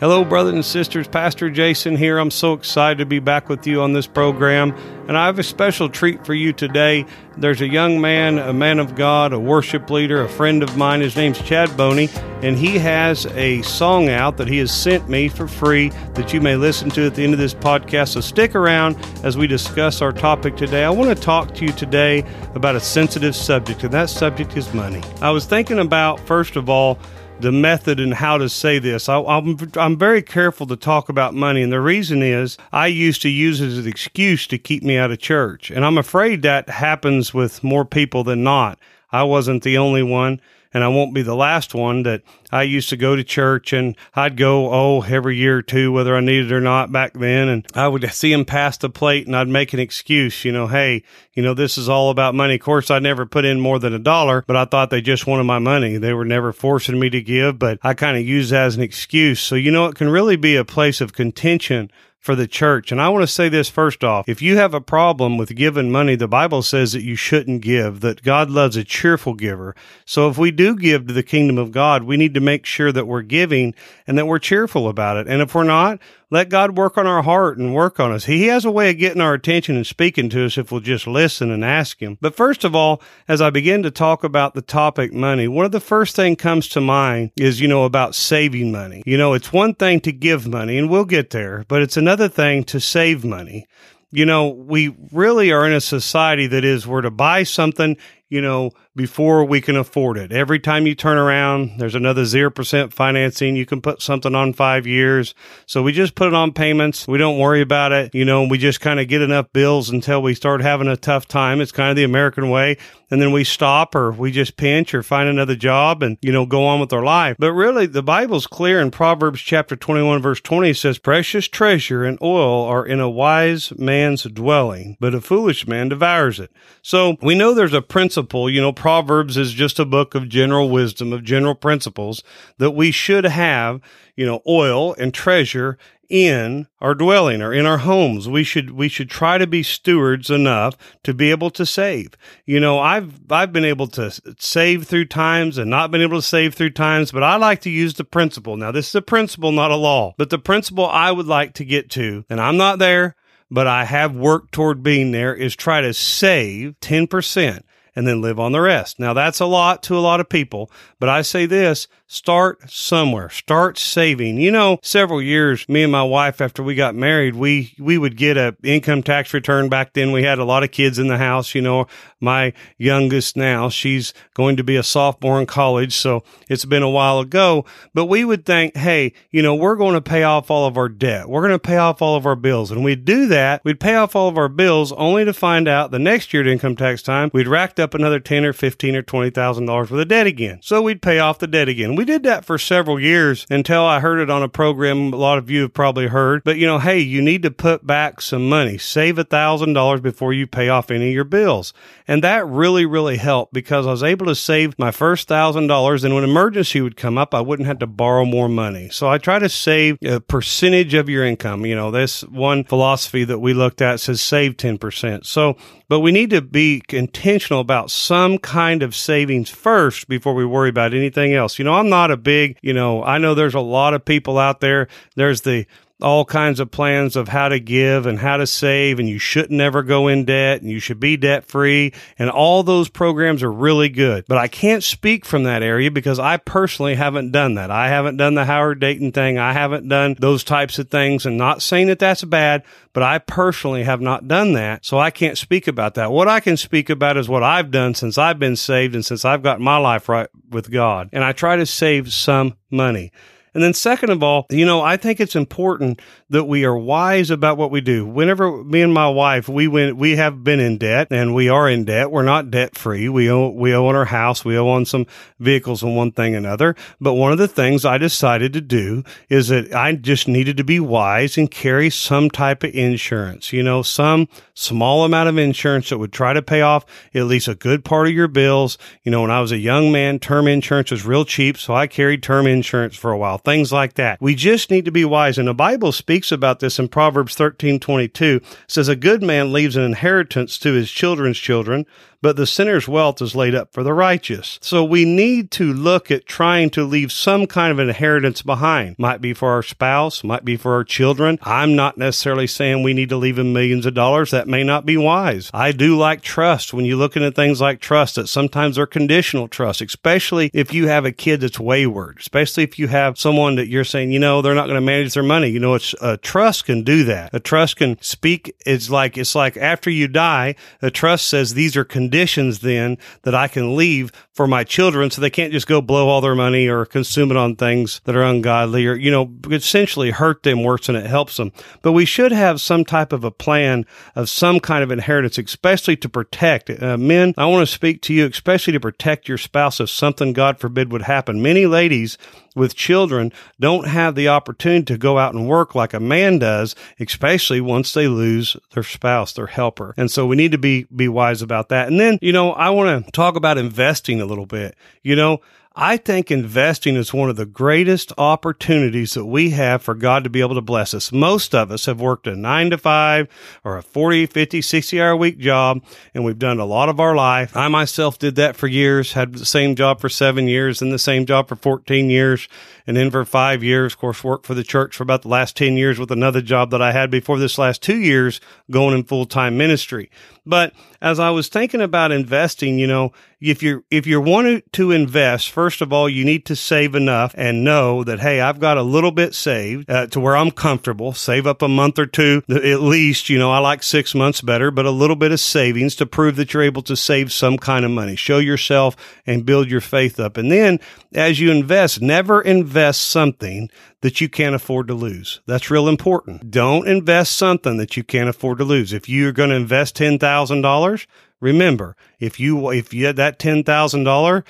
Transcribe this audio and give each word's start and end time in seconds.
Hello, 0.00 0.24
brothers 0.24 0.54
and 0.54 0.64
sisters. 0.64 1.06
Pastor 1.06 1.48
Jason 1.50 1.94
here. 1.94 2.18
I'm 2.18 2.32
so 2.32 2.52
excited 2.52 2.98
to 2.98 3.06
be 3.06 3.20
back 3.20 3.48
with 3.48 3.64
you 3.64 3.80
on 3.80 3.92
this 3.92 4.08
program. 4.08 4.74
And 5.06 5.16
I 5.16 5.26
have 5.26 5.38
a 5.38 5.44
special 5.44 5.88
treat 5.88 6.26
for 6.26 6.34
you 6.34 6.52
today. 6.52 7.06
There's 7.36 7.60
a 7.60 7.68
young 7.68 8.00
man, 8.00 8.38
a 8.38 8.52
man 8.52 8.80
of 8.80 8.96
God, 8.96 9.32
a 9.32 9.38
worship 9.38 9.88
leader, 9.90 10.20
a 10.20 10.28
friend 10.28 10.64
of 10.64 10.76
mine. 10.76 11.00
His 11.00 11.14
name's 11.14 11.40
Chad 11.40 11.76
Boney, 11.76 12.08
and 12.42 12.58
he 12.58 12.76
has 12.78 13.26
a 13.26 13.62
song 13.62 14.08
out 14.08 14.36
that 14.38 14.48
he 14.48 14.58
has 14.58 14.72
sent 14.76 15.08
me 15.08 15.28
for 15.28 15.46
free 15.46 15.90
that 16.14 16.32
you 16.32 16.40
may 16.40 16.56
listen 16.56 16.90
to 16.90 17.06
at 17.06 17.14
the 17.14 17.22
end 17.22 17.32
of 17.32 17.38
this 17.38 17.54
podcast. 17.54 18.08
So 18.08 18.20
stick 18.20 18.56
around 18.56 18.96
as 19.22 19.36
we 19.36 19.46
discuss 19.46 20.02
our 20.02 20.12
topic 20.12 20.56
today. 20.56 20.82
I 20.82 20.90
want 20.90 21.16
to 21.16 21.22
talk 21.22 21.54
to 21.54 21.64
you 21.64 21.72
today 21.72 22.24
about 22.56 22.74
a 22.74 22.80
sensitive 22.80 23.36
subject, 23.36 23.84
and 23.84 23.94
that 23.94 24.10
subject 24.10 24.56
is 24.56 24.74
money. 24.74 25.02
I 25.22 25.30
was 25.30 25.46
thinking 25.46 25.78
about, 25.78 26.18
first 26.18 26.56
of 26.56 26.68
all, 26.68 26.98
the 27.40 27.52
method 27.52 28.00
and 28.00 28.14
how 28.14 28.38
to 28.38 28.48
say 28.48 28.78
this. 28.78 29.08
I, 29.08 29.18
am 29.18 29.26
I'm, 29.28 29.72
I'm 29.76 29.98
very 29.98 30.22
careful 30.22 30.66
to 30.68 30.76
talk 30.76 31.08
about 31.08 31.34
money, 31.34 31.62
and 31.62 31.72
the 31.72 31.80
reason 31.80 32.22
is 32.22 32.56
I 32.72 32.86
used 32.86 33.22
to 33.22 33.28
use 33.28 33.60
it 33.60 33.68
as 33.68 33.78
an 33.78 33.88
excuse 33.88 34.46
to 34.48 34.58
keep 34.58 34.82
me 34.82 34.96
out 34.96 35.10
of 35.10 35.18
church, 35.18 35.70
and 35.70 35.84
I'm 35.84 35.98
afraid 35.98 36.42
that 36.42 36.68
happens 36.68 37.34
with 37.34 37.64
more 37.64 37.84
people 37.84 38.24
than 38.24 38.42
not. 38.42 38.78
I 39.12 39.22
wasn't 39.24 39.62
the 39.62 39.78
only 39.78 40.02
one 40.02 40.40
and 40.74 40.82
I 40.82 40.88
won't 40.88 41.14
be 41.14 41.22
the 41.22 41.36
last 41.36 41.72
one 41.72 42.02
that 42.02 42.22
I 42.50 42.64
used 42.64 42.88
to 42.88 42.96
go 42.96 43.14
to 43.14 43.22
church 43.22 43.72
and 43.72 43.96
I'd 44.14 44.36
go, 44.36 44.72
oh, 44.74 45.02
every 45.02 45.36
year 45.36 45.58
or 45.58 45.62
two, 45.62 45.92
whether 45.92 46.16
I 46.16 46.20
needed 46.20 46.50
or 46.50 46.60
not 46.60 46.90
back 46.90 47.12
then. 47.14 47.48
And 47.48 47.66
I 47.74 47.86
would 47.86 48.12
see 48.12 48.32
him 48.32 48.44
pass 48.44 48.76
the 48.76 48.90
plate 48.90 49.28
and 49.28 49.36
I'd 49.36 49.48
make 49.48 49.72
an 49.72 49.78
excuse, 49.78 50.44
you 50.44 50.50
know, 50.50 50.66
hey, 50.66 51.04
you 51.32 51.42
know, 51.42 51.54
this 51.54 51.78
is 51.78 51.88
all 51.88 52.10
about 52.10 52.34
money. 52.34 52.56
Of 52.56 52.60
course, 52.60 52.90
I 52.90 52.98
never 52.98 53.24
put 53.24 53.44
in 53.44 53.60
more 53.60 53.78
than 53.78 53.94
a 53.94 53.98
dollar, 54.00 54.42
but 54.46 54.56
I 54.56 54.64
thought 54.64 54.90
they 54.90 55.00
just 55.00 55.28
wanted 55.28 55.44
my 55.44 55.60
money. 55.60 55.96
They 55.96 56.12
were 56.12 56.24
never 56.24 56.52
forcing 56.52 56.98
me 56.98 57.08
to 57.10 57.22
give, 57.22 57.58
but 57.58 57.78
I 57.82 57.94
kind 57.94 58.16
of 58.16 58.26
use 58.26 58.50
that 58.50 58.66
as 58.66 58.76
an 58.76 58.82
excuse. 58.82 59.40
So, 59.40 59.54
you 59.54 59.70
know, 59.70 59.86
it 59.86 59.94
can 59.94 60.08
really 60.08 60.36
be 60.36 60.56
a 60.56 60.64
place 60.64 61.00
of 61.00 61.12
contention 61.12 61.90
for 62.24 62.34
the 62.34 62.46
church. 62.46 62.90
And 62.90 63.02
I 63.02 63.10
want 63.10 63.22
to 63.22 63.26
say 63.26 63.50
this 63.50 63.68
first 63.68 64.02
off. 64.02 64.26
If 64.26 64.40
you 64.40 64.56
have 64.56 64.72
a 64.72 64.80
problem 64.80 65.36
with 65.36 65.54
giving 65.54 65.92
money, 65.92 66.16
the 66.16 66.26
Bible 66.26 66.62
says 66.62 66.92
that 66.92 67.02
you 67.02 67.16
shouldn't 67.16 67.60
give, 67.60 68.00
that 68.00 68.22
God 68.22 68.48
loves 68.48 68.78
a 68.78 68.82
cheerful 68.82 69.34
giver. 69.34 69.76
So 70.06 70.30
if 70.30 70.38
we 70.38 70.50
do 70.50 70.74
give 70.74 71.06
to 71.06 71.12
the 71.12 71.22
kingdom 71.22 71.58
of 71.58 71.70
God, 71.70 72.04
we 72.04 72.16
need 72.16 72.32
to 72.32 72.40
make 72.40 72.64
sure 72.64 72.92
that 72.92 73.06
we're 73.06 73.20
giving 73.20 73.74
and 74.06 74.16
that 74.16 74.26
we're 74.26 74.38
cheerful 74.38 74.88
about 74.88 75.18
it. 75.18 75.28
And 75.28 75.42
if 75.42 75.54
we're 75.54 75.64
not, 75.64 75.98
let 76.34 76.48
God 76.48 76.76
work 76.76 76.98
on 76.98 77.06
our 77.06 77.22
heart 77.22 77.58
and 77.58 77.72
work 77.72 78.00
on 78.00 78.10
us. 78.10 78.24
He 78.24 78.48
has 78.48 78.64
a 78.64 78.70
way 78.70 78.90
of 78.90 78.98
getting 78.98 79.20
our 79.20 79.34
attention 79.34 79.76
and 79.76 79.86
speaking 79.86 80.28
to 80.30 80.44
us 80.44 80.58
if 80.58 80.72
we'll 80.72 80.80
just 80.80 81.06
listen 81.06 81.48
and 81.52 81.64
ask 81.64 82.02
Him. 82.02 82.18
But 82.20 82.34
first 82.34 82.64
of 82.64 82.74
all, 82.74 83.00
as 83.28 83.40
I 83.40 83.50
begin 83.50 83.84
to 83.84 83.92
talk 83.92 84.24
about 84.24 84.54
the 84.54 84.60
topic 84.60 85.12
money, 85.12 85.46
one 85.46 85.64
of 85.64 85.70
the 85.70 85.78
first 85.78 86.16
thing 86.16 86.34
comes 86.34 86.66
to 86.70 86.80
mind 86.80 87.30
is, 87.36 87.60
you 87.60 87.68
know, 87.68 87.84
about 87.84 88.16
saving 88.16 88.72
money. 88.72 89.04
You 89.06 89.16
know, 89.16 89.34
it's 89.34 89.52
one 89.52 89.74
thing 89.74 90.00
to 90.00 90.10
give 90.10 90.48
money 90.48 90.76
and 90.76 90.90
we'll 90.90 91.04
get 91.04 91.30
there, 91.30 91.64
but 91.68 91.82
it's 91.82 91.96
another 91.96 92.28
thing 92.28 92.64
to 92.64 92.80
save 92.80 93.24
money 93.24 93.66
you 94.14 94.24
know, 94.24 94.46
we 94.46 94.94
really 95.10 95.50
are 95.50 95.66
in 95.66 95.72
a 95.72 95.80
society 95.80 96.46
that 96.46 96.64
is 96.64 96.86
we're 96.86 97.02
to 97.02 97.10
buy 97.10 97.42
something, 97.42 97.96
you 98.28 98.40
know, 98.40 98.70
before 98.96 99.44
we 99.44 99.60
can 99.60 99.76
afford 99.76 100.16
it. 100.16 100.30
Every 100.30 100.60
time 100.60 100.86
you 100.86 100.94
turn 100.94 101.18
around, 101.18 101.78
there's 101.78 101.96
another 101.96 102.22
0% 102.22 102.92
financing. 102.92 103.56
You 103.56 103.66
can 103.66 103.80
put 103.80 104.00
something 104.00 104.34
on 104.34 104.52
five 104.52 104.86
years. 104.86 105.34
So 105.66 105.82
we 105.82 105.92
just 105.92 106.14
put 106.14 106.28
it 106.28 106.34
on 106.34 106.52
payments. 106.52 107.08
We 107.08 107.18
don't 107.18 107.38
worry 107.38 107.60
about 107.60 107.92
it. 107.92 108.14
You 108.14 108.24
know, 108.24 108.46
we 108.46 108.56
just 108.56 108.80
kind 108.80 109.00
of 109.00 109.08
get 109.08 109.20
enough 109.20 109.52
bills 109.52 109.90
until 109.90 110.22
we 110.22 110.34
start 110.34 110.60
having 110.60 110.86
a 110.86 110.96
tough 110.96 111.26
time. 111.26 111.60
It's 111.60 111.72
kind 111.72 111.90
of 111.90 111.96
the 111.96 112.04
American 112.04 112.50
way. 112.50 112.76
And 113.10 113.20
then 113.20 113.32
we 113.32 113.44
stop 113.44 113.94
or 113.94 114.10
we 114.10 114.32
just 114.32 114.56
pinch 114.56 114.94
or 114.94 115.02
find 115.02 115.28
another 115.28 115.54
job 115.54 116.02
and, 116.02 116.16
you 116.20 116.32
know, 116.32 116.46
go 116.46 116.66
on 116.66 116.80
with 116.80 116.92
our 116.92 117.04
life. 117.04 117.36
But 117.38 117.52
really, 117.52 117.86
the 117.86 118.02
Bible's 118.02 118.46
clear 118.46 118.80
in 118.80 118.90
Proverbs 118.90 119.40
chapter 119.40 119.76
21, 119.76 120.22
verse 120.22 120.40
20 120.40 120.72
says, 120.72 120.98
precious 120.98 121.46
treasure 121.46 122.04
and 122.04 122.18
oil 122.22 122.64
are 122.64 122.84
in 122.84 123.00
a 123.00 123.10
wise 123.10 123.72
man's 123.78 124.24
dwelling, 124.24 124.96
but 124.98 125.14
a 125.14 125.20
foolish 125.20 125.66
man 125.68 125.90
devours 125.90 126.40
it. 126.40 126.50
So 126.82 127.16
we 127.22 127.34
know 127.34 127.54
there's 127.54 127.72
a 127.72 127.82
principle, 127.82 128.50
you 128.50 128.60
know, 128.60 128.72
Proverbs 128.84 129.38
is 129.38 129.54
just 129.54 129.78
a 129.78 129.86
book 129.86 130.14
of 130.14 130.28
general 130.28 130.68
wisdom, 130.68 131.10
of 131.14 131.24
general 131.24 131.54
principles 131.54 132.22
that 132.58 132.72
we 132.72 132.90
should 132.90 133.24
have, 133.24 133.80
you 134.14 134.26
know, 134.26 134.42
oil 134.46 134.94
and 134.98 135.14
treasure 135.14 135.78
in 136.10 136.68
our 136.82 136.94
dwelling 136.94 137.40
or 137.40 137.50
in 137.50 137.64
our 137.64 137.78
homes. 137.78 138.28
We 138.28 138.44
should, 138.44 138.72
we 138.72 138.90
should 138.90 139.08
try 139.08 139.38
to 139.38 139.46
be 139.46 139.62
stewards 139.62 140.28
enough 140.28 140.76
to 141.02 141.14
be 141.14 141.30
able 141.30 141.48
to 141.52 141.64
save. 141.64 142.10
You 142.44 142.60
know, 142.60 142.78
I've, 142.78 143.22
I've 143.30 143.54
been 143.54 143.64
able 143.64 143.86
to 143.86 144.12
save 144.38 144.86
through 144.86 145.06
times 145.06 145.56
and 145.56 145.70
not 145.70 145.90
been 145.90 146.02
able 146.02 146.18
to 146.18 146.26
save 146.26 146.52
through 146.52 146.72
times, 146.72 147.10
but 147.10 147.22
I 147.22 147.36
like 147.36 147.62
to 147.62 147.70
use 147.70 147.94
the 147.94 148.04
principle. 148.04 148.58
Now, 148.58 148.70
this 148.70 148.88
is 148.88 148.94
a 148.94 149.00
principle, 149.00 149.50
not 149.50 149.70
a 149.70 149.76
law, 149.76 150.12
but 150.18 150.28
the 150.28 150.38
principle 150.38 150.86
I 150.86 151.10
would 151.10 151.26
like 151.26 151.54
to 151.54 151.64
get 151.64 151.88
to, 151.92 152.26
and 152.28 152.38
I'm 152.38 152.58
not 152.58 152.80
there, 152.80 153.16
but 153.50 153.66
I 153.66 153.86
have 153.86 154.14
worked 154.14 154.52
toward 154.52 154.82
being 154.82 155.12
there 155.12 155.34
is 155.34 155.56
try 155.56 155.80
to 155.80 155.94
save 155.94 156.78
10% 156.80 157.62
and 157.96 158.06
then 158.06 158.20
live 158.20 158.40
on 158.40 158.52
the 158.52 158.60
rest. 158.60 158.98
Now 158.98 159.12
that's 159.12 159.40
a 159.40 159.46
lot 159.46 159.82
to 159.84 159.96
a 159.96 160.00
lot 160.00 160.20
of 160.20 160.28
people, 160.28 160.70
but 160.98 161.08
I 161.08 161.22
say 161.22 161.46
this, 161.46 161.88
start 162.14 162.70
somewhere, 162.70 163.28
start 163.28 163.78
saving. 163.78 164.38
You 164.38 164.50
know, 164.50 164.78
several 164.82 165.20
years, 165.20 165.68
me 165.68 165.82
and 165.82 165.92
my 165.92 166.02
wife, 166.02 166.40
after 166.40 166.62
we 166.62 166.74
got 166.74 166.94
married, 166.94 167.34
we, 167.34 167.74
we 167.78 167.98
would 167.98 168.16
get 168.16 168.36
a 168.36 168.56
income 168.62 169.02
tax 169.02 169.34
return 169.34 169.68
back 169.68 169.92
then. 169.92 170.12
We 170.12 170.22
had 170.22 170.38
a 170.38 170.44
lot 170.44 170.62
of 170.62 170.70
kids 170.70 170.98
in 170.98 171.08
the 171.08 171.18
house, 171.18 171.54
you 171.54 171.62
know, 171.62 171.86
my 172.24 172.52
youngest 172.78 173.36
now, 173.36 173.68
she's 173.68 174.14
going 174.32 174.56
to 174.56 174.64
be 174.64 174.76
a 174.76 174.82
sophomore 174.82 175.38
in 175.38 175.46
college. 175.46 175.94
So 175.94 176.24
it's 176.48 176.64
been 176.64 176.82
a 176.82 176.90
while 176.90 177.20
ago, 177.20 177.64
but 177.92 178.06
we 178.06 178.24
would 178.24 178.44
think, 178.44 178.76
Hey, 178.76 179.12
you 179.30 179.42
know, 179.42 179.54
we're 179.54 179.76
going 179.76 179.94
to 179.94 180.00
pay 180.00 180.22
off 180.24 180.50
all 180.50 180.66
of 180.66 180.76
our 180.76 180.88
debt. 180.88 181.28
We're 181.28 181.42
going 181.42 181.52
to 181.52 181.58
pay 181.58 181.76
off 181.76 182.02
all 182.02 182.16
of 182.16 182.26
our 182.26 182.34
bills. 182.34 182.70
And 182.70 182.82
we'd 182.82 183.04
do 183.04 183.26
that. 183.26 183.62
We'd 183.64 183.78
pay 183.78 183.94
off 183.94 184.16
all 184.16 184.28
of 184.28 184.38
our 184.38 184.48
bills 184.48 184.90
only 184.92 185.24
to 185.24 185.32
find 185.32 185.68
out 185.68 185.90
the 185.90 185.98
next 185.98 186.32
year 186.32 186.42
at 186.42 186.48
income 186.48 186.74
tax 186.74 187.02
time, 187.02 187.30
we'd 187.32 187.46
racked 187.46 187.78
up 187.78 187.94
another 187.94 188.18
10 188.18 188.44
or 188.44 188.52
15 188.52 188.96
or 188.96 189.02
$20,000 189.02 189.68
worth 189.68 189.90
of 189.90 190.08
debt 190.08 190.26
again. 190.26 190.58
So 190.62 190.80
we'd 190.80 191.02
pay 191.02 191.18
off 191.18 191.38
the 191.38 191.46
debt 191.46 191.68
again. 191.68 191.94
We 191.94 192.03
did 192.04 192.22
that 192.24 192.44
for 192.44 192.58
several 192.58 193.00
years 193.00 193.46
until 193.50 193.84
I 193.84 194.00
heard 194.00 194.20
it 194.20 194.30
on 194.30 194.42
a 194.42 194.48
program 194.48 195.12
a 195.12 195.16
lot 195.16 195.38
of 195.38 195.50
you 195.50 195.62
have 195.62 195.74
probably 195.74 196.06
heard. 196.06 196.42
But 196.44 196.58
you 196.58 196.66
know, 196.66 196.78
hey, 196.78 196.98
you 197.00 197.20
need 197.22 197.42
to 197.42 197.50
put 197.50 197.86
back 197.86 198.20
some 198.20 198.48
money. 198.48 198.78
Save 198.78 199.18
a 199.18 199.24
thousand 199.24 199.72
dollars 199.72 200.00
before 200.00 200.32
you 200.32 200.46
pay 200.46 200.68
off 200.68 200.90
any 200.90 201.08
of 201.08 201.14
your 201.14 201.24
bills. 201.24 201.72
And 202.06 202.22
that 202.22 202.46
really, 202.46 202.84
really 202.84 203.16
helped 203.16 203.52
because 203.52 203.86
I 203.86 203.90
was 203.90 204.02
able 204.02 204.26
to 204.26 204.34
save 204.34 204.78
my 204.78 204.90
first 204.90 205.26
thousand 205.26 205.68
dollars. 205.68 206.04
And 206.04 206.14
when 206.14 206.24
emergency 206.24 206.80
would 206.80 206.96
come 206.96 207.16
up, 207.16 207.34
I 207.34 207.40
wouldn't 207.40 207.66
have 207.66 207.78
to 207.78 207.86
borrow 207.86 208.24
more 208.24 208.48
money. 208.48 208.88
So 208.90 209.08
I 209.08 209.18
try 209.18 209.38
to 209.38 209.48
save 209.48 209.98
a 210.02 210.20
percentage 210.20 210.94
of 210.94 211.08
your 211.08 211.24
income. 211.24 211.64
You 211.64 211.74
know, 211.74 211.90
this 211.90 212.22
one 212.24 212.64
philosophy 212.64 213.24
that 213.24 213.38
we 213.38 213.54
looked 213.54 213.80
at 213.80 214.00
says 214.00 214.20
save 214.20 214.56
10%. 214.56 215.24
So, 215.24 215.56
but 215.88 216.00
we 216.00 216.12
need 216.12 216.30
to 216.30 216.42
be 216.42 216.82
intentional 216.90 217.60
about 217.60 217.90
some 217.90 218.38
kind 218.38 218.82
of 218.82 218.94
savings 218.94 219.50
first 219.50 220.08
before 220.08 220.34
we 220.34 220.44
worry 220.44 220.68
about 220.68 220.94
anything 220.94 221.34
else. 221.34 221.58
You 221.58 221.64
know, 221.64 221.74
I'm 221.74 221.83
not 221.84 222.10
a 222.10 222.16
big, 222.16 222.58
you 222.62 222.72
know, 222.72 223.02
I 223.02 223.18
know 223.18 223.34
there's 223.34 223.54
a 223.54 223.60
lot 223.60 223.94
of 223.94 224.04
people 224.04 224.38
out 224.38 224.60
there. 224.60 224.88
There's 225.16 225.42
the 225.42 225.66
all 226.04 226.24
kinds 226.24 226.60
of 226.60 226.70
plans 226.70 227.16
of 227.16 227.28
how 227.28 227.48
to 227.48 227.58
give 227.58 228.06
and 228.06 228.18
how 228.18 228.36
to 228.36 228.46
save 228.46 228.98
and 228.98 229.08
you 229.08 229.18
shouldn't 229.18 229.52
never 229.52 229.82
go 229.82 230.06
in 230.06 230.24
debt 230.24 230.60
and 230.60 230.70
you 230.70 230.78
should 230.78 231.00
be 231.00 231.16
debt 231.16 231.44
free 231.44 231.92
and 232.18 232.30
all 232.30 232.62
those 232.62 232.88
programs 232.88 233.42
are 233.42 233.50
really 233.50 233.88
good. 233.88 234.24
But 234.28 234.38
I 234.38 234.46
can't 234.46 234.84
speak 234.84 235.24
from 235.24 235.44
that 235.44 235.62
area 235.62 235.90
because 235.90 236.18
I 236.18 236.36
personally 236.36 236.94
haven't 236.94 237.32
done 237.32 237.54
that. 237.54 237.70
I 237.70 237.88
haven't 237.88 238.18
done 238.18 238.34
the 238.34 238.44
Howard 238.44 238.80
Dayton 238.80 239.12
thing. 239.12 239.38
I 239.38 239.52
haven't 239.52 239.88
done 239.88 240.16
those 240.18 240.44
types 240.44 240.78
of 240.78 240.90
things 240.90 241.24
and 241.24 241.38
not 241.38 241.62
saying 241.62 241.86
that 241.86 241.98
that's 241.98 242.22
bad, 242.22 242.64
but 242.92 243.02
I 243.02 243.18
personally 243.18 243.84
have 243.84 244.00
not 244.00 244.28
done 244.28 244.52
that. 244.52 244.84
So 244.84 244.98
I 244.98 245.10
can't 245.10 245.38
speak 245.38 245.66
about 245.66 245.94
that. 245.94 246.12
What 246.12 246.28
I 246.28 246.40
can 246.40 246.56
speak 246.56 246.90
about 246.90 247.16
is 247.16 247.28
what 247.28 247.42
I've 247.42 247.70
done 247.70 247.94
since 247.94 248.18
I've 248.18 248.38
been 248.38 248.56
saved 248.56 248.94
and 248.94 249.04
since 249.04 249.24
I've 249.24 249.42
got 249.42 249.60
my 249.60 249.78
life 249.78 250.08
right 250.08 250.28
with 250.50 250.70
God. 250.70 251.08
And 251.12 251.24
I 251.24 251.32
try 251.32 251.56
to 251.56 251.66
save 251.66 252.12
some 252.12 252.56
money. 252.70 253.10
And 253.54 253.62
then 253.62 253.72
second 253.72 254.10
of 254.10 254.22
all, 254.22 254.46
you 254.50 254.66
know, 254.66 254.82
I 254.82 254.96
think 254.96 255.20
it's 255.20 255.36
important 255.36 256.02
that 256.34 256.44
we 256.44 256.64
are 256.64 256.76
wise 256.76 257.30
about 257.30 257.56
what 257.56 257.70
we 257.70 257.80
do. 257.80 258.04
Whenever 258.04 258.62
me 258.64 258.82
and 258.82 258.92
my 258.92 259.08
wife, 259.08 259.48
we 259.48 259.68
went, 259.68 259.96
we 259.96 260.16
have 260.16 260.42
been 260.42 260.60
in 260.60 260.78
debt 260.78 261.08
and 261.10 261.34
we 261.34 261.48
are 261.48 261.68
in 261.68 261.84
debt. 261.84 262.10
We're 262.10 262.22
not 262.24 262.50
debt 262.50 262.76
free. 262.76 263.08
We 263.08 263.30
owe, 263.30 263.48
we 263.48 263.72
owe 263.72 263.86
on 263.86 263.94
our 263.94 264.04
house. 264.04 264.44
We 264.44 264.58
owe 264.58 264.68
on 264.68 264.84
some 264.84 265.06
vehicles 265.38 265.82
and 265.82 265.96
one 265.96 266.10
thing 266.10 266.34
another. 266.34 266.74
But 267.00 267.14
one 267.14 267.30
of 267.30 267.38
the 267.38 267.48
things 267.48 267.84
I 267.84 267.98
decided 267.98 268.52
to 268.52 268.60
do 268.60 269.04
is 269.28 269.48
that 269.48 269.72
I 269.72 269.92
just 269.94 270.26
needed 270.26 270.56
to 270.56 270.64
be 270.64 270.80
wise 270.80 271.38
and 271.38 271.50
carry 271.50 271.88
some 271.88 272.30
type 272.30 272.64
of 272.64 272.74
insurance, 272.74 273.52
you 273.52 273.62
know, 273.62 273.82
some 273.82 274.28
small 274.54 275.04
amount 275.04 275.28
of 275.28 275.38
insurance 275.38 275.88
that 275.90 275.98
would 275.98 276.12
try 276.12 276.32
to 276.32 276.42
pay 276.42 276.62
off 276.62 276.84
at 277.14 277.24
least 277.24 277.48
a 277.48 277.54
good 277.54 277.84
part 277.84 278.08
of 278.08 278.12
your 278.12 278.28
bills. 278.28 278.76
You 279.04 279.12
know, 279.12 279.22
when 279.22 279.30
I 279.30 279.40
was 279.40 279.52
a 279.52 279.58
young 279.58 279.92
man, 279.92 280.18
term 280.18 280.48
insurance 280.48 280.90
was 280.90 281.06
real 281.06 281.24
cheap. 281.24 281.58
So 281.58 281.74
I 281.74 281.86
carried 281.86 282.22
term 282.22 282.46
insurance 282.46 282.96
for 282.96 283.12
a 283.12 283.18
while 283.18 283.38
things 283.38 283.72
like 283.72 283.94
that. 283.94 284.20
We 284.20 284.34
just 284.34 284.70
need 284.70 284.84
to 284.86 284.90
be 284.90 285.04
wise. 285.04 285.38
And 285.38 285.46
the 285.46 285.54
Bible 285.54 285.92
speaks 285.92 286.23
about 286.32 286.60
this 286.60 286.78
in 286.78 286.88
Proverbs 286.88 287.34
13 287.34 287.80
22. 287.80 288.40
Says, 288.66 288.88
A 288.88 288.96
good 288.96 289.22
man 289.22 289.52
leaves 289.52 289.76
an 289.76 289.84
inheritance 289.84 290.58
to 290.58 290.72
his 290.72 290.90
children's 290.90 291.38
children, 291.38 291.86
but 292.24 292.36
the 292.36 292.46
sinner's 292.46 292.88
wealth 292.88 293.20
is 293.20 293.36
laid 293.36 293.54
up 293.54 293.70
for 293.70 293.82
the 293.82 293.92
righteous. 293.92 294.58
So 294.62 294.82
we 294.82 295.04
need 295.04 295.50
to 295.50 295.74
look 295.74 296.10
at 296.10 296.24
trying 296.24 296.70
to 296.70 296.82
leave 296.82 297.12
some 297.12 297.46
kind 297.46 297.70
of 297.70 297.78
inheritance 297.78 298.40
behind. 298.40 298.98
Might 298.98 299.20
be 299.20 299.34
for 299.34 299.50
our 299.50 299.62
spouse, 299.62 300.24
might 300.24 300.42
be 300.42 300.56
for 300.56 300.72
our 300.72 300.84
children. 300.84 301.38
I'm 301.42 301.76
not 301.76 301.98
necessarily 301.98 302.46
saying 302.46 302.82
we 302.82 302.94
need 302.94 303.10
to 303.10 303.18
leave 303.18 303.36
them 303.36 303.52
millions 303.52 303.84
of 303.84 303.92
dollars. 303.92 304.30
That 304.30 304.48
may 304.48 304.64
not 304.64 304.86
be 304.86 304.96
wise. 304.96 305.50
I 305.52 305.72
do 305.72 305.98
like 305.98 306.22
trust. 306.22 306.72
When 306.72 306.86
you're 306.86 306.96
looking 306.96 307.22
at 307.22 307.34
things 307.34 307.60
like 307.60 307.78
trust, 307.78 308.14
that 308.14 308.30
sometimes 308.30 308.78
are 308.78 308.86
conditional 308.86 309.46
trust, 309.46 309.82
especially 309.82 310.50
if 310.54 310.72
you 310.72 310.88
have 310.88 311.04
a 311.04 311.12
kid 311.12 311.42
that's 311.42 311.60
wayward, 311.60 312.20
especially 312.20 312.64
if 312.64 312.78
you 312.78 312.88
have 312.88 313.18
someone 313.18 313.56
that 313.56 313.68
you're 313.68 313.84
saying, 313.84 314.12
you 314.12 314.18
know, 314.18 314.40
they're 314.40 314.54
not 314.54 314.64
going 314.64 314.76
to 314.76 314.80
manage 314.80 315.12
their 315.12 315.22
money. 315.22 315.48
You 315.48 315.60
know, 315.60 315.74
it's 315.74 315.94
a 316.00 316.16
trust 316.16 316.64
can 316.64 316.84
do 316.84 317.04
that. 317.04 317.34
A 317.34 317.38
trust 317.38 317.76
can 317.76 318.00
speak. 318.00 318.56
It's 318.64 318.88
like, 318.88 319.18
it's 319.18 319.34
like 319.34 319.58
after 319.58 319.90
you 319.90 320.08
die, 320.08 320.54
a 320.80 320.90
trust 320.90 321.28
says 321.28 321.52
these 321.52 321.76
are 321.76 321.84
conditions 321.84 322.13
then 322.60 322.98
that 323.22 323.34
I 323.34 323.48
can 323.48 323.76
leave 323.76 324.12
for 324.34 324.48
my 324.48 324.64
children 324.64 325.10
so 325.10 325.20
they 325.20 325.30
can't 325.30 325.52
just 325.52 325.68
go 325.68 325.80
blow 325.80 326.08
all 326.08 326.20
their 326.20 326.34
money 326.34 326.66
or 326.66 326.84
consume 326.84 327.30
it 327.30 327.36
on 327.36 327.54
things 327.54 328.00
that 328.04 328.16
are 328.16 328.22
ungodly 328.24 328.84
or, 328.86 328.94
you 328.94 329.10
know, 329.10 329.32
essentially 329.50 330.10
hurt 330.10 330.42
them 330.42 330.64
worse 330.64 330.88
than 330.88 330.96
it 330.96 331.06
helps 331.06 331.36
them. 331.36 331.52
But 331.82 331.92
we 331.92 332.04
should 332.04 332.32
have 332.32 332.60
some 332.60 332.84
type 332.84 333.12
of 333.12 333.22
a 333.22 333.30
plan 333.30 333.86
of 334.16 334.28
some 334.28 334.58
kind 334.58 334.82
of 334.82 334.90
inheritance, 334.90 335.38
especially 335.38 335.96
to 335.98 336.08
protect 336.08 336.68
uh, 336.68 336.98
men. 336.98 337.32
I 337.36 337.46
want 337.46 337.66
to 337.66 337.72
speak 337.72 338.02
to 338.02 338.14
you, 338.14 338.26
especially 338.26 338.72
to 338.72 338.80
protect 338.80 339.28
your 339.28 339.38
spouse 339.38 339.80
if 339.80 339.88
something, 339.88 340.32
God 340.32 340.58
forbid, 340.58 340.90
would 340.90 341.02
happen. 341.02 341.40
Many 341.40 341.66
ladies 341.66 342.18
with 342.54 342.74
children 342.74 343.32
don't 343.58 343.88
have 343.88 344.14
the 344.14 344.28
opportunity 344.28 344.84
to 344.84 344.98
go 344.98 345.18
out 345.18 345.34
and 345.34 345.48
work 345.48 345.74
like 345.74 345.92
a 345.92 346.00
man 346.00 346.38
does, 346.38 346.74
especially 347.00 347.60
once 347.60 347.92
they 347.92 348.06
lose 348.08 348.56
their 348.72 348.82
spouse, 348.82 349.32
their 349.32 349.48
helper. 349.48 349.94
And 349.96 350.10
so 350.10 350.26
we 350.26 350.36
need 350.36 350.52
to 350.52 350.58
be, 350.58 350.86
be 350.94 351.08
wise 351.08 351.42
about 351.42 351.68
that. 351.70 351.88
And 351.88 351.98
then, 351.98 352.18
you 352.22 352.32
know, 352.32 352.52
I 352.52 352.70
want 352.70 353.04
to 353.04 353.10
talk 353.10 353.36
about 353.36 353.58
investing 353.58 354.20
a 354.24 354.26
little 354.26 354.46
bit. 354.46 354.74
You 355.02 355.14
know, 355.14 355.40
I 355.76 355.96
think 355.96 356.30
investing 356.30 356.94
is 356.94 357.12
one 357.12 357.28
of 357.28 357.34
the 357.34 357.46
greatest 357.46 358.12
opportunities 358.16 359.14
that 359.14 359.24
we 359.24 359.50
have 359.50 359.82
for 359.82 359.96
God 359.96 360.22
to 360.22 360.30
be 360.30 360.40
able 360.40 360.54
to 360.54 360.60
bless 360.60 360.94
us. 360.94 361.10
Most 361.10 361.52
of 361.52 361.72
us 361.72 361.86
have 361.86 362.00
worked 362.00 362.28
a 362.28 362.36
nine 362.36 362.70
to 362.70 362.78
five 362.78 363.26
or 363.64 363.76
a 363.76 363.82
40, 363.82 364.26
50, 364.26 364.62
60 364.62 365.02
hour 365.02 365.16
week 365.16 365.36
job, 365.38 365.82
and 366.14 366.24
we've 366.24 366.38
done 366.38 366.60
a 366.60 366.64
lot 366.64 366.88
of 366.88 367.00
our 367.00 367.16
life. 367.16 367.56
I 367.56 367.66
myself 367.66 368.20
did 368.20 368.36
that 368.36 368.54
for 368.54 368.68
years, 368.68 369.14
had 369.14 369.32
the 369.32 369.44
same 369.44 369.74
job 369.74 369.98
for 369.98 370.08
seven 370.08 370.46
years 370.46 370.80
and 370.80 370.92
the 370.92 370.98
same 370.98 371.26
job 371.26 371.48
for 371.48 371.56
14 371.56 372.08
years. 372.08 372.46
And 372.86 372.96
then 372.96 373.10
for 373.10 373.24
five 373.24 373.64
years, 373.64 373.94
of 373.94 373.98
course, 373.98 374.22
worked 374.22 374.46
for 374.46 374.54
the 374.54 374.62
church 374.62 374.94
for 374.94 375.02
about 375.02 375.22
the 375.22 375.28
last 375.28 375.56
10 375.56 375.76
years 375.76 375.98
with 375.98 376.12
another 376.12 376.40
job 376.40 376.70
that 376.70 376.82
I 376.82 376.92
had 376.92 377.10
before 377.10 377.40
this 377.40 377.58
last 377.58 377.82
two 377.82 377.98
years 377.98 378.40
going 378.70 378.96
in 378.96 379.02
full 379.02 379.26
time 379.26 379.56
ministry. 379.56 380.08
But 380.46 380.72
as 381.00 381.18
I 381.18 381.30
was 381.30 381.48
thinking 381.48 381.80
about 381.80 382.12
investing, 382.12 382.78
you 382.78 382.86
know, 382.86 383.12
if 383.40 383.62
you're, 383.62 383.82
if 383.90 384.06
you're 384.06 384.20
wanting 384.20 384.62
to 384.72 384.90
invest, 384.90 385.50
first 385.50 385.80
of 385.80 385.92
all, 385.92 386.08
you 386.08 386.24
need 386.24 386.46
to 386.46 386.56
save 386.56 386.94
enough 386.94 387.34
and 387.36 387.64
know 387.64 388.04
that, 388.04 388.20
hey, 388.20 388.40
I've 388.40 388.60
got 388.60 388.78
a 388.78 388.82
little 388.82 389.10
bit 389.10 389.34
saved 389.34 389.90
uh, 389.90 390.06
to 390.08 390.20
where 390.20 390.36
I'm 390.36 390.50
comfortable. 390.50 391.12
Save 391.12 391.46
up 391.46 391.62
a 391.62 391.68
month 391.68 391.98
or 391.98 392.06
two 392.06 392.42
at 392.48 392.80
least. 392.80 393.28
You 393.28 393.38
know, 393.38 393.50
I 393.50 393.58
like 393.58 393.82
six 393.82 394.14
months 394.14 394.40
better, 394.40 394.70
but 394.70 394.86
a 394.86 394.90
little 394.90 395.16
bit 395.16 395.32
of 395.32 395.40
savings 395.40 395.94
to 395.96 396.06
prove 396.06 396.36
that 396.36 396.54
you're 396.54 396.62
able 396.62 396.82
to 396.82 396.96
save 396.96 397.32
some 397.32 397.58
kind 397.58 397.84
of 397.84 397.90
money. 397.90 398.16
Show 398.16 398.38
yourself 398.38 398.96
and 399.26 399.46
build 399.46 399.70
your 399.70 399.82
faith 399.82 400.18
up. 400.18 400.36
And 400.36 400.50
then 400.50 400.80
as 401.12 401.40
you 401.40 401.50
invest, 401.50 402.00
never 402.00 402.40
invest 402.40 403.02
something 403.02 403.70
that 404.04 404.20
you 404.20 404.28
can't 404.28 404.54
afford 404.54 404.86
to 404.86 404.92
lose. 404.92 405.40
That's 405.46 405.70
real 405.70 405.88
important. 405.88 406.50
Don't 406.50 406.86
invest 406.86 407.38
something 407.38 407.78
that 407.78 407.96
you 407.96 408.04
can't 408.04 408.28
afford 408.28 408.58
to 408.58 408.64
lose. 408.64 408.92
If 408.92 409.08
you're 409.08 409.32
going 409.32 409.48
to 409.48 409.56
invest 409.56 409.96
$10,000, 409.96 411.06
remember, 411.40 411.96
if 412.20 412.38
you, 412.38 412.70
if 412.70 412.92
you 412.92 413.06
had 413.06 413.16
that 413.16 413.38
$10,000 413.38 414.44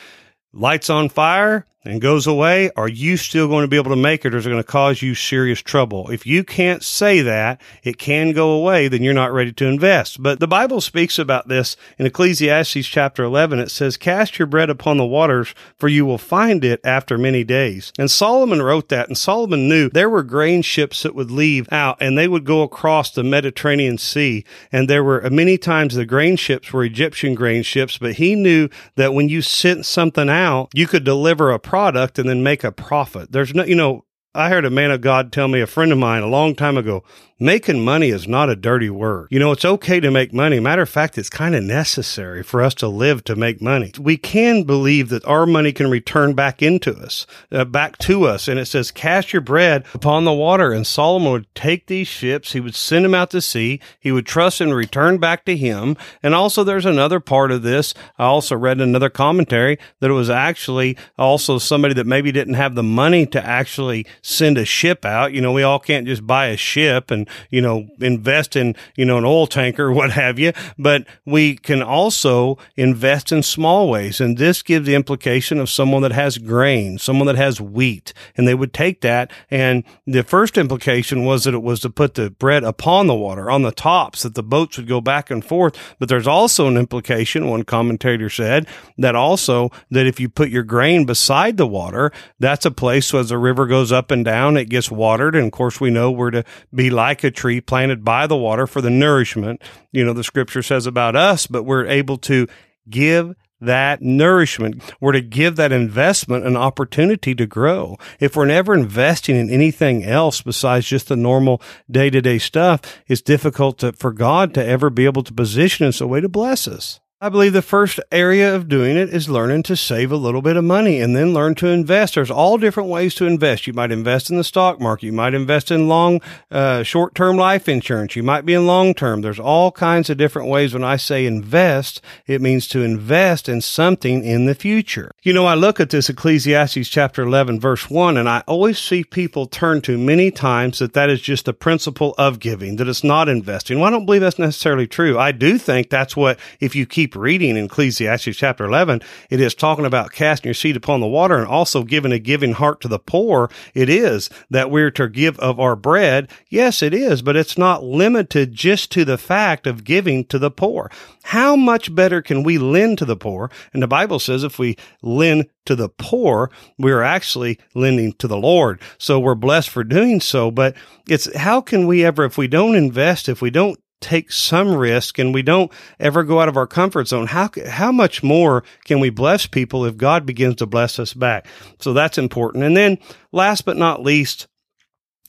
lights 0.53 0.91
on 0.91 1.09
fire, 1.09 1.67
and 1.85 2.01
goes 2.01 2.27
away, 2.27 2.71
are 2.77 2.89
you 2.89 3.17
still 3.17 3.49
going 3.49 3.63
to 3.63 3.69
be 3.69 3.77
able 3.77 3.91
to 3.91 3.97
make 3.97 4.25
it 4.25 4.35
or 4.35 4.39
is 4.39 4.47
it 4.47 4.51
going 4.51 4.63
to 4.63 4.67
cause 4.67 5.03
you 5.03 5.15
serious 5.15 5.61
trouble? 5.61 6.11
If 6.11 6.27
you 6.27 6.45
can't 6.45 6.83
say 6.83 7.21
that 7.23 7.61
it 7.83 7.99
can 7.99 8.33
go 8.33 8.51
away, 8.51 8.89
then 8.89 9.03
you're 9.03 9.15
not 9.15 9.33
ready 9.33 9.53
to 9.53 9.67
invest. 9.67 10.23
But 10.23 10.41
the 10.41 10.49
Bible 10.49 10.81
speaks 10.81 11.19
about 11.19 11.49
this 11.49 11.77
in 11.99 12.07
Ecclesiastes 12.07 12.87
chapter 12.87 13.25
11. 13.25 13.59
It 13.59 13.71
says, 13.71 13.97
cast 13.97 14.39
your 14.39 14.47
bread 14.47 14.71
upon 14.71 14.97
the 14.97 15.05
waters 15.05 15.55
for 15.77 15.89
you 15.89 16.07
will 16.07 16.19
find 16.19 16.65
it 16.65 16.81
after 16.85 17.19
many 17.19 17.45
days. 17.45 17.93
And 17.99 18.11
Solomon 18.11 18.63
wrote 18.63 18.89
that 18.89 19.09
and 19.09 19.19
Solomon 19.19 19.69
knew 19.69 19.89
there 19.91 20.11
were 20.11 20.23
grain 20.23 20.63
ships 20.63 21.03
that 21.03 21.15
would 21.15 21.31
leave 21.31 21.71
out 21.73 21.99
and 22.01 22.17
they 22.17 22.29
would 22.29 22.45
go 22.45 22.63
across 22.63 23.11
the 23.11 23.25
Mediterranean 23.25 23.99
Sea. 23.99 24.45
And 24.73 24.89
there 24.89 25.05
were 25.05 25.29
many 25.31 25.59
times 25.59 25.95
the 25.95 26.07
grain 26.07 26.37
ships 26.37 26.73
were 26.73 26.85
Egyptian 26.85 27.35
grain 27.35 27.63
ships, 27.63 27.99
but 27.99 28.15
he 28.15 28.35
knew 28.35 28.69
that 28.97 29.15
when 29.15 29.29
you 29.29 29.43
sent 29.43 29.87
something 29.87 30.29
out, 30.29 30.71
you 30.73 30.87
could 30.87 31.05
deliver 31.05 31.51
a 31.51 31.59
product 31.75 32.21
and 32.21 32.29
then 32.29 32.41
make 32.41 32.62
a 32.62 32.71
profit. 32.71 33.32
There's 33.32 33.53
no, 33.53 33.65
you 33.65 33.75
know, 33.75 34.05
I 34.32 34.49
heard 34.49 34.65
a 34.65 34.71
man 34.71 34.93
of 34.93 35.00
God 35.00 35.32
tell 35.32 35.49
me, 35.49 35.61
a 35.61 35.67
friend 35.67 35.91
of 35.91 35.99
mine 35.99 36.23
a 36.23 36.29
long 36.29 36.55
time 36.55 36.76
ago, 36.76 37.03
making 37.41 37.85
money 37.85 38.11
is 38.11 38.29
not 38.29 38.49
a 38.49 38.57
dirty 38.57 38.89
word. 38.89 39.27
You 39.31 39.41
know, 39.41 39.51
it's 39.51 39.65
okay 39.65 39.99
to 40.01 40.11
make 40.11 40.33
money. 40.33 40.61
Matter 40.61 40.83
of 40.83 40.89
fact, 40.89 41.19
it's 41.19 41.29
kind 41.29 41.55
of 41.55 41.65
necessary 41.65 42.43
for 42.43 42.63
us 42.63 42.75
to 42.75 42.89
live 42.89 43.25
to 43.25 43.35
make 43.35 43.61
money. 43.61 43.93
We 43.99 44.17
can 44.17 44.63
believe 44.63 45.09
that 45.09 45.25
our 45.27 45.45
money 45.45 45.73
can 45.73 45.91
return 45.91 46.35
back 46.35 46.63
into 46.63 46.95
us, 46.95 47.27
uh, 47.51 47.65
back 47.65 47.99
to 47.99 48.25
us. 48.25 48.47
And 48.47 48.61
it 48.61 48.67
says, 48.67 48.91
cast 48.91 49.33
your 49.33 49.43
bread 49.43 49.85
upon 49.95 50.25
the 50.25 50.33
water. 50.33 50.73
And 50.73 50.87
Solomon 50.87 51.33
would 51.33 51.55
take 51.55 51.87
these 51.87 52.09
ships. 52.09 52.53
He 52.53 52.61
would 52.61 52.75
send 52.75 53.05
them 53.05 53.15
out 53.15 53.31
to 53.31 53.41
sea. 53.41 53.81
He 53.99 54.13
would 54.13 54.27
trust 54.27 54.61
and 54.61 54.75
return 54.75 55.19
back 55.19 55.45
to 55.47 55.57
him. 55.57 55.97
And 56.23 56.35
also 56.35 56.63
there's 56.63 56.87
another 56.87 57.21
part 57.21 57.51
of 57.51 57.63
this. 57.63 57.95
I 58.19 58.25
also 58.25 58.57
read 58.57 58.81
another 58.81 59.11
commentary 59.11 59.79
that 60.01 60.11
it 60.11 60.15
was 60.15 60.31
actually 60.31 60.97
also 61.19 61.59
somebody 61.59 61.95
that 61.95 62.07
maybe 62.07 62.31
didn't 62.31 62.55
have 62.55 62.75
the 62.75 62.83
money 62.83 63.27
to 63.27 63.45
actually 63.45 64.07
send 64.23 64.57
a 64.57 64.65
ship 64.65 65.05
out. 65.05 65.33
You 65.33 65.41
know, 65.41 65.53
we 65.53 65.63
all 65.63 65.81
can't 65.81 66.07
just 66.07 66.27
buy 66.27 66.47
a 66.47 66.57
ship 66.57 67.11
and 67.11 67.24
you 67.50 67.61
know, 67.61 67.88
invest 68.00 68.56
in, 68.56 68.76
you 68.97 69.05
know, 69.05 69.19
an 69.19 69.25
oil 69.25 69.47
tanker 69.47 69.93
what 69.94 70.11
have 70.11 70.38
you, 70.38 70.53
but 70.79 71.06
we 71.25 71.56
can 71.56 71.82
also 71.82 72.59
invest 72.76 73.32
in 73.32 73.43
small 73.43 73.88
ways. 73.88 74.21
And 74.21 74.38
this 74.38 74.62
gives 74.62 74.87
the 74.87 74.94
implication 74.94 75.59
of 75.59 75.71
someone 75.71 76.03
that 76.03 76.12
has 76.12 76.38
grain, 76.38 76.99
someone 76.99 77.26
that 77.26 77.37
has 77.37 77.61
wheat, 77.61 78.12
and 78.37 78.47
they 78.47 78.55
would 78.55 78.73
take 78.73 79.00
that. 79.00 79.31
And 79.50 79.85
the 80.06 80.23
first 80.23 80.59
implication 80.59 81.25
was 81.25 81.44
that 81.44 81.55
it 81.55 81.62
was 81.62 81.81
to 81.81 81.91
put 81.91 82.15
the 82.15 82.31
bread 82.31 82.65
upon 82.65 83.06
the 83.06 83.15
water 83.15 83.50
on 83.50 83.62
the 83.62 83.73
tops 83.73 84.23
that 84.23 84.35
the 84.35 84.43
boats 84.43 84.77
would 84.77 84.88
go 84.88 85.00
back 85.00 85.31
and 85.31 85.44
forth. 85.44 85.77
But 85.99 86.09
there's 86.09 86.27
also 86.27 86.69
an 86.69 86.77
implication, 86.77 87.49
one 87.49 87.62
commentator 87.65 88.29
said, 88.29 88.67
that 88.99 89.15
also 89.15 89.70
that 89.91 90.06
if 90.06 90.20
you 90.20 90.29
put 90.29 90.50
your 90.50 90.62
grain 90.62 91.05
beside 91.05 91.56
the 91.56 91.67
water, 91.67 92.12
that's 92.38 92.67
a 92.67 92.70
place 92.70 93.06
so 93.06 93.20
as 93.20 93.29
the 93.29 93.38
river 93.38 93.67
goes 93.67 93.93
up 93.93 94.10
and 94.10 94.25
down, 94.25 94.56
it 94.56 94.69
gets 94.69 94.91
watered. 94.91 95.37
And 95.37 95.46
of 95.46 95.53
course, 95.53 95.81
we 95.81 95.91
know 95.91 96.10
we're 96.10 96.32
to 96.32 96.44
be 96.75 96.91
like 96.91 97.14
like 97.15 97.23
a 97.23 97.31
tree 97.31 97.61
planted 97.61 98.05
by 98.05 98.27
the 98.27 98.37
water 98.37 98.67
for 98.67 98.81
the 98.81 98.91
nourishment, 98.91 99.63
you 99.93 100.05
know, 100.05 100.13
the 100.13 100.25
scripture 100.25 100.63
says 100.63 100.85
about 100.85 101.15
us, 101.15 101.47
but 101.47 101.63
we're 101.63 101.87
able 101.87 102.19
to 102.19 102.49
give 102.91 103.37
that 103.61 104.03
nourishment. 104.03 104.83
We're 105.01 105.13
to 105.13 105.21
give 105.21 105.55
that 105.55 105.71
investment 105.71 106.44
an 106.44 106.56
opportunity 106.56 107.33
to 107.37 107.47
grow. 107.47 107.97
If 108.19 108.35
we're 108.35 108.47
never 108.47 108.75
investing 108.75 109.37
in 109.37 109.49
anything 109.49 110.05
else 110.05 110.43
besides 110.43 110.89
just 110.89 111.06
the 111.06 111.15
normal 111.15 111.63
day 111.89 112.11
to 112.11 112.21
day 112.21 112.39
stuff, 112.39 112.81
it's 113.06 113.23
difficult 113.23 113.79
to, 113.79 113.93
for 113.93 114.13
God 114.13 114.53
to 114.55 114.67
ever 114.67 114.91
be 114.91 115.05
able 115.05 115.23
to 115.23 115.33
position 115.33 115.87
us 115.87 116.01
a 116.01 116.09
way 116.09 116.21
to 116.21 116.29
bless 116.29 116.67
us. 116.67 116.99
I 117.21 117.29
believe 117.29 117.53
the 117.53 117.63
first 117.63 118.01
area 118.11 118.55
of 118.55 118.69
doing 118.69 118.97
it 118.97 119.09
is 119.09 119.29
learning 119.29 119.63
to 119.65 119.77
save 119.77 120.11
a 120.11 120.17
little 120.17 120.43
bit 120.43 120.56
of 120.56 120.65
money 120.65 121.01
and 121.01 121.15
then 121.15 121.33
learn 121.33 121.55
to 121.55 121.69
invest. 121.69 122.17
There's 122.17 122.31
all 122.31 122.59
different 122.59 122.89
ways 122.89 123.15
to 123.15 123.25
invest. 123.25 123.69
You 123.69 123.73
might 123.73 123.93
invest 123.93 124.31
in 124.31 124.37
the 124.37 124.43
stock 124.43 124.81
market. 124.81 125.06
You 125.06 125.13
might 125.13 125.33
invest 125.33 125.71
in 125.71 125.89
long, 125.89 126.21
uh, 126.51 126.83
short 126.83 127.15
term 127.15 127.37
life 127.37 127.69
insurance. 127.69 128.17
You 128.17 128.25
might 128.25 128.44
be 128.44 128.53
in 128.53 128.67
long 128.67 128.94
term. 128.94 129.21
There's 129.21 129.39
all 129.39 129.71
kinds 129.71 130.11
of 130.11 130.19
different 130.19 130.49
ways. 130.49 130.75
When 130.75 130.83
I 130.83 130.97
say 130.97 131.25
invest, 131.25 132.03
it 132.27 132.43
means 132.43 132.67
to 132.69 132.83
invest 132.83 133.49
in 133.49 133.61
something 133.61 134.25
in 134.25 134.47
the 134.47 134.55
future. 134.56 135.13
You 135.23 135.33
know, 135.33 135.47
I 135.47 135.55
look 135.55 135.79
at 135.79 135.91
this 135.91 136.11
Ecclesiastes 136.11 136.89
chapter 136.89 137.23
11 137.23 137.61
verse 137.61 137.89
1 137.89 138.17
and 138.17 138.29
I 138.29 138.43
always 138.49 138.81
see 138.81 139.05
people 139.05 139.47
turn 139.47 139.83
to 139.83 139.97
many 139.97 140.33
times 140.33 140.81
that 140.81 140.94
that 140.94 141.11
is 141.11 141.21
just 141.23 141.44
the 141.44 141.55
principle 141.55 142.17
of 142.19 142.41
giving, 142.41 142.75
that 142.77 142.89
it's 142.89 143.05
not 143.05 143.29
investing. 143.29 143.79
Well, 143.79 143.87
I 143.87 143.91
don't 143.91 144.05
believe 144.05 144.21
that's 144.21 144.39
necessarily 144.39 144.89
true. 144.89 145.17
I 145.17 145.31
do 145.31 145.59
think 145.59 145.91
that's 145.91 146.17
what, 146.17 146.41
if 146.59 146.75
you 146.75 146.87
reading 147.17 147.56
in 147.56 147.67
Ecclesiastes 147.67 148.37
chapter 148.37 148.65
11, 148.65 149.03
it 149.31 149.41
is 149.41 149.55
talking 149.55 149.85
about 149.85 150.13
casting 150.13 150.49
your 150.49 150.55
seed 150.55 150.77
upon 150.77 151.01
the 151.01 151.06
water 151.06 151.39
and 151.39 151.47
also 151.47 151.83
giving 151.83 152.13
a 152.13 152.19
giving 152.19 152.53
heart 152.53 152.81
to 152.81 152.89
the 152.89 152.99
poor. 152.99 153.51
It 153.75 153.89
is 153.89 154.31
that 154.51 154.71
we're 154.71 154.91
to 154.93 155.09
give 155.09 155.39
of 155.39 155.59
our 155.61 155.77
bread. 155.77 156.31
Yes, 156.49 156.83
it 156.83 156.94
is, 156.94 157.23
but 157.23 157.37
it's 157.37 157.59
not 157.59 157.85
limited 157.85 158.53
just 158.53 158.91
to 158.93 159.05
the 159.05 159.19
fact 159.19 159.67
of 159.67 159.85
giving 159.85 160.25
to 160.27 160.39
the 160.39 160.51
poor. 160.51 160.91
How 161.25 161.56
much 161.56 161.94
better 161.94 162.23
can 162.23 162.43
we 162.43 162.59
lend 162.59 162.99
to 162.99 163.05
the 163.05 163.17
poor? 163.17 163.51
And 163.73 163.83
the 163.83 163.89
Bible 163.89 164.19
says 164.19 164.44
if 164.44 164.59
we 164.59 164.77
lend 165.03 165.47
to 165.67 165.75
the 165.75 165.89
poor, 165.89 166.51
we 166.79 166.93
are 166.93 167.03
actually 167.03 167.59
lending 167.75 168.13
to 168.15 168.29
the 168.29 168.37
Lord. 168.37 168.81
So 168.99 169.19
we're 169.19 169.35
blessed 169.35 169.71
for 169.71 169.85
doing 169.85 170.21
so. 170.21 170.51
But 170.51 170.77
it's 171.09 171.35
how 171.37 171.61
can 171.61 171.87
we 171.87 172.05
ever, 172.05 172.25
if 172.25 172.37
we 172.37 172.49
don't 172.49 172.75
invest, 172.75 173.29
if 173.29 173.41
we 173.41 173.51
don't 173.51 173.79
take 174.05 174.31
some 174.31 174.75
risk 174.75 175.19
and 175.19 175.34
we 175.34 175.43
don't 175.43 175.73
ever 175.99 176.23
go 176.23 176.41
out 176.41 176.49
of 176.49 176.56
our 176.56 176.67
comfort 176.67 177.08
zone, 177.08 177.27
how, 177.27 177.51
how 177.69 177.91
much 177.91 178.23
more 178.23 178.63
can 178.84 179.01
we 179.01 179.11
bless 179.11 179.46
people 179.46 179.84
if 179.84 179.96
God 179.96 180.27
begins 180.27 180.56
to 180.56 180.67
bless 180.67 180.99
us 180.99 181.15
back? 181.15 181.46
So 181.81 181.93
that's 181.93 182.19
important. 182.19 182.65
And 182.65 182.77
then 182.77 182.99
last 183.32 183.65
but 183.65 183.77
not 183.77 184.03
least, 184.03 184.46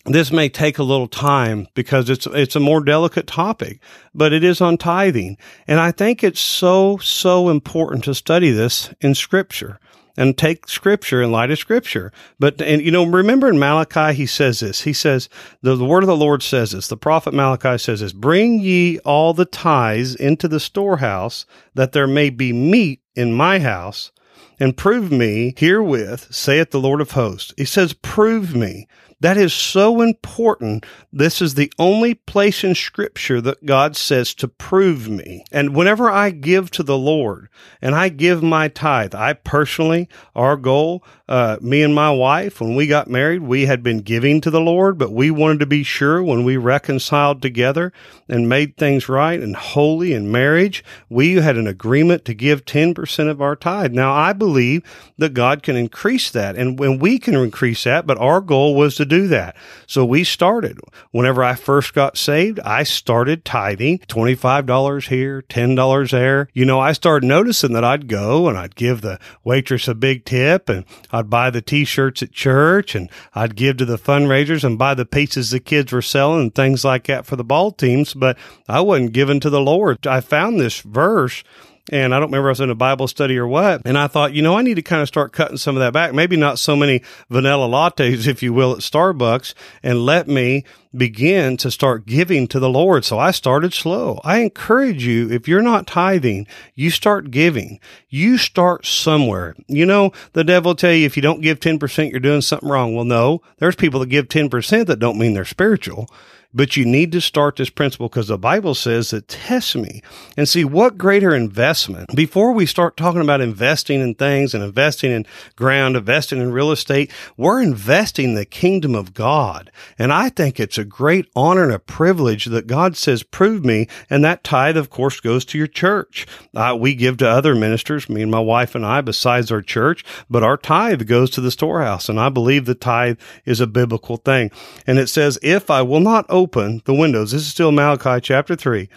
this 0.05 0.31
may 0.31 0.49
take 0.49 0.77
a 0.77 0.83
little 0.83 1.07
time 1.07 1.67
because 1.73 2.11
it's 2.11 2.27
it's 2.27 2.55
a 2.55 2.59
more 2.59 2.83
delicate 2.83 3.25
topic, 3.25 3.81
but 4.13 4.33
it 4.33 4.43
is 4.43 4.61
on 4.61 4.77
tithing. 4.77 5.35
And 5.67 5.79
I 5.79 5.91
think 5.91 6.23
it's 6.23 6.39
so 6.39 6.97
so 6.97 7.49
important 7.49 8.03
to 8.03 8.13
study 8.13 8.51
this 8.51 8.93
in 9.01 9.15
scripture 9.15 9.79
and 10.17 10.37
take 10.37 10.67
scripture 10.67 11.21
in 11.21 11.31
light 11.31 11.51
of 11.51 11.59
scripture. 11.59 12.11
But, 12.39 12.61
and 12.61 12.81
you 12.81 12.91
know, 12.91 13.05
remember 13.05 13.49
in 13.49 13.59
Malachi, 13.59 14.13
he 14.15 14.25
says 14.25 14.59
this. 14.59 14.81
He 14.81 14.93
says, 14.93 15.29
the, 15.61 15.75
the 15.75 15.85
word 15.85 16.03
of 16.03 16.07
the 16.07 16.15
Lord 16.15 16.43
says 16.43 16.71
this. 16.71 16.87
The 16.87 16.97
prophet 16.97 17.33
Malachi 17.33 17.77
says 17.77 17.99
this, 17.99 18.13
bring 18.13 18.59
ye 18.59 18.99
all 18.99 19.33
the 19.33 19.45
tithes 19.45 20.15
into 20.15 20.47
the 20.47 20.59
storehouse 20.59 21.45
that 21.73 21.91
there 21.91 22.07
may 22.07 22.29
be 22.29 22.53
meat 22.53 23.01
in 23.15 23.33
my 23.33 23.59
house 23.59 24.11
and 24.59 24.77
prove 24.77 25.11
me 25.11 25.53
herewith, 25.57 26.33
saith 26.33 26.71
the 26.71 26.79
Lord 26.79 27.01
of 27.01 27.11
hosts. 27.11 27.53
He 27.57 27.65
says, 27.65 27.93
prove 27.93 28.55
me. 28.55 28.87
That 29.21 29.37
is 29.37 29.53
so 29.53 30.01
important. 30.01 30.85
This 31.11 31.41
is 31.41 31.53
the 31.53 31.71
only 31.79 32.15
place 32.15 32.63
in 32.63 32.75
scripture 32.75 33.39
that 33.41 33.65
God 33.65 33.95
says 33.95 34.33
to 34.35 34.47
prove 34.47 35.07
me. 35.07 35.45
And 35.51 35.73
whenever 35.73 36.09
I 36.09 36.31
give 36.31 36.69
to 36.71 36.83
the 36.83 36.97
Lord 36.97 37.47
and 37.81 37.95
I 37.95 38.09
give 38.09 38.43
my 38.43 38.67
tithe, 38.67 39.15
I 39.15 39.33
personally, 39.33 40.09
our 40.35 40.57
goal, 40.57 41.01
uh, 41.29 41.57
me 41.61 41.81
and 41.81 41.95
my 41.95 42.11
wife, 42.11 42.59
when 42.59 42.75
we 42.75 42.87
got 42.87 43.09
married, 43.09 43.41
we 43.41 43.65
had 43.65 43.81
been 43.81 43.99
giving 43.99 44.41
to 44.41 44.51
the 44.51 44.59
Lord, 44.59 44.97
but 44.97 45.13
we 45.13 45.31
wanted 45.31 45.59
to 45.61 45.65
be 45.65 45.83
sure 45.83 46.21
when 46.21 46.43
we 46.43 46.57
reconciled 46.57 47.41
together 47.41 47.93
and 48.27 48.49
made 48.49 48.75
things 48.75 49.07
right 49.07 49.39
and 49.39 49.55
holy 49.55 50.13
in 50.13 50.31
marriage, 50.31 50.83
we 51.09 51.35
had 51.35 51.57
an 51.57 51.67
agreement 51.67 52.25
to 52.25 52.33
give 52.33 52.65
10% 52.65 53.29
of 53.29 53.41
our 53.41 53.55
tithe. 53.55 53.93
Now, 53.93 54.13
I 54.13 54.33
believe 54.33 54.83
that 55.17 55.33
God 55.33 55.63
can 55.63 55.77
increase 55.77 56.29
that 56.31 56.57
and 56.57 56.77
when 56.77 56.99
we 56.99 57.17
can 57.17 57.35
increase 57.35 57.85
that, 57.85 58.05
but 58.05 58.17
our 58.17 58.41
goal 58.41 58.75
was 58.75 58.95
to 58.95 59.04
do 59.05 59.27
that. 59.27 59.55
So 59.87 60.05
we 60.05 60.23
started. 60.23 60.79
Whenever 61.11 61.43
I 61.43 61.55
first 61.55 61.93
got 61.93 62.17
saved, 62.17 62.59
I 62.61 62.83
started 62.83 63.45
tithing 63.45 63.99
$25 63.99 65.07
here, 65.07 65.43
$10 65.43 66.11
there. 66.11 66.49
You 66.53 66.65
know, 66.65 66.79
I 66.79 66.91
started 66.91 67.27
noticing 67.27 67.73
that 67.73 67.83
I'd 67.83 68.07
go 68.07 68.47
and 68.47 68.57
I'd 68.57 68.75
give 68.75 69.01
the 69.01 69.19
waitress 69.43 69.87
a 69.87 69.95
big 69.95 70.25
tip 70.25 70.69
and 70.69 70.85
I'd 71.11 71.29
buy 71.29 71.49
the 71.49 71.61
t-shirts 71.61 72.23
at 72.23 72.31
church 72.31 72.95
and 72.95 73.09
I'd 73.33 73.55
give 73.55 73.77
to 73.77 73.85
the 73.85 73.97
fundraisers 73.97 74.63
and 74.63 74.77
buy 74.77 74.93
the 74.93 75.05
pizzas 75.05 75.51
the 75.51 75.59
kids 75.59 75.91
were 75.91 76.01
selling 76.01 76.41
and 76.41 76.55
things 76.55 76.83
like 76.83 77.07
that 77.07 77.25
for 77.25 77.35
the 77.35 77.43
ball 77.43 77.71
teams. 77.71 78.13
But 78.13 78.37
I 78.67 78.81
wasn't 78.81 79.13
giving 79.13 79.39
to 79.41 79.49
the 79.49 79.61
Lord. 79.61 80.05
I 80.07 80.21
found 80.21 80.59
this 80.59 80.81
verse 80.81 81.43
and 81.91 82.15
I 82.15 82.19
don't 82.19 82.29
remember 82.29 82.49
I 82.49 82.51
was 82.51 82.61
in 82.61 82.69
a 82.69 82.75
Bible 82.75 83.07
study 83.07 83.37
or 83.37 83.47
what. 83.47 83.81
And 83.85 83.97
I 83.97 84.07
thought, 84.07 84.33
you 84.33 84.41
know, 84.41 84.57
I 84.57 84.63
need 84.63 84.75
to 84.75 84.81
kind 84.81 85.01
of 85.01 85.07
start 85.07 85.33
cutting 85.33 85.57
some 85.57 85.75
of 85.75 85.81
that 85.81 85.93
back. 85.93 86.13
Maybe 86.13 86.35
not 86.35 86.57
so 86.57 86.75
many 86.75 87.01
vanilla 87.29 87.67
lattes, 87.67 88.27
if 88.27 88.41
you 88.41 88.53
will, 88.53 88.73
at 88.73 88.79
Starbucks 88.79 89.53
and 89.83 90.05
let 90.05 90.27
me 90.27 90.63
begin 90.95 91.57
to 91.57 91.69
start 91.69 92.05
giving 92.05 92.47
to 92.47 92.59
the 92.59 92.69
Lord. 92.69 93.05
So 93.05 93.19
I 93.19 93.31
started 93.31 93.73
slow. 93.73 94.19
I 94.23 94.39
encourage 94.39 95.05
you, 95.05 95.29
if 95.29 95.47
you're 95.47 95.61
not 95.61 95.87
tithing, 95.87 96.47
you 96.73 96.89
start 96.89 97.31
giving. 97.31 97.79
You 98.09 98.37
start 98.37 98.85
somewhere. 98.85 99.55
You 99.67 99.85
know, 99.85 100.11
the 100.33 100.43
devil 100.43 100.69
will 100.69 100.75
tell 100.75 100.93
you 100.93 101.05
if 101.05 101.15
you 101.15 101.21
don't 101.21 101.41
give 101.41 101.59
10%, 101.59 102.11
you're 102.11 102.19
doing 102.19 102.41
something 102.41 102.69
wrong. 102.69 102.95
Well, 102.95 103.05
no, 103.05 103.41
there's 103.57 103.75
people 103.75 103.99
that 103.99 104.09
give 104.09 104.27
10% 104.27 104.87
that 104.87 104.99
don't 104.99 105.19
mean 105.19 105.33
they're 105.33 105.45
spiritual. 105.45 106.09
But 106.55 106.77
you 106.77 106.85
need 106.85 107.11
to 107.11 107.19
start 107.19 107.57
this 107.57 107.69
principle 107.69 108.07
because 108.07 108.29
the 108.29 108.37
Bible 108.37 108.73
says 108.73 109.09
that 109.09 109.27
test 109.27 109.75
me 109.75 110.01
and 110.37 110.47
see 110.47 110.63
what 110.63 110.97
greater 110.97 111.35
investment 111.35 112.15
before 112.15 112.53
we 112.53 112.65
start 112.65 112.95
talking 112.95 113.19
about 113.19 113.41
investing 113.41 113.99
in 113.99 114.15
things 114.15 114.53
and 114.53 114.63
investing 114.63 115.11
in 115.11 115.25
ground, 115.57 115.97
investing 115.97 116.39
in 116.39 116.53
real 116.53 116.71
estate. 116.71 117.11
We're 117.35 117.61
investing 117.61 118.29
in 118.29 118.35
the 118.35 118.45
kingdom 118.45 118.95
of 118.95 119.13
God. 119.13 119.69
And 119.99 120.13
I 120.13 120.29
think 120.29 120.59
it's 120.59 120.77
a 120.77 120.85
great 120.85 121.29
honor 121.35 121.63
and 121.63 121.73
a 121.73 121.79
privilege 121.79 122.45
that 122.45 122.67
God 122.67 122.95
says, 122.95 123.21
prove 123.21 123.65
me. 123.65 123.87
And 124.09 124.23
that 124.23 124.45
tithe, 124.45 124.77
of 124.77 124.89
course, 124.89 125.19
goes 125.19 125.43
to 125.45 125.57
your 125.57 125.67
church. 125.67 126.25
Uh, 126.55 126.77
we 126.79 126.95
give 126.95 127.17
to 127.17 127.27
other 127.27 127.53
ministers, 127.53 128.07
me 128.07 128.21
and 128.21 128.31
my 128.31 128.39
wife 128.39 128.75
and 128.75 128.85
I, 128.85 129.01
besides 129.01 129.51
our 129.51 129.61
church, 129.61 130.05
but 130.29 130.43
our 130.43 130.55
tithe 130.55 131.05
goes 131.05 131.29
to 131.31 131.41
the 131.41 131.51
storehouse. 131.51 132.07
And 132.07 132.17
I 132.17 132.29
believe 132.29 132.65
the 132.65 132.75
tithe 132.75 133.19
is 133.43 133.59
a 133.59 133.67
biblical 133.67 134.17
thing. 134.17 134.51
And 134.87 134.97
it 134.99 135.09
says, 135.09 135.37
if 135.41 135.69
I 135.69 135.81
will 135.81 135.99
not 135.99 136.25
open 136.45 136.79
the 136.85 136.93
windows, 136.93 137.31
this 137.31 137.41
is 137.41 137.47
still 137.47 137.71
Malachi 137.71 138.21
chapter 138.21 138.55
3, 138.55 138.87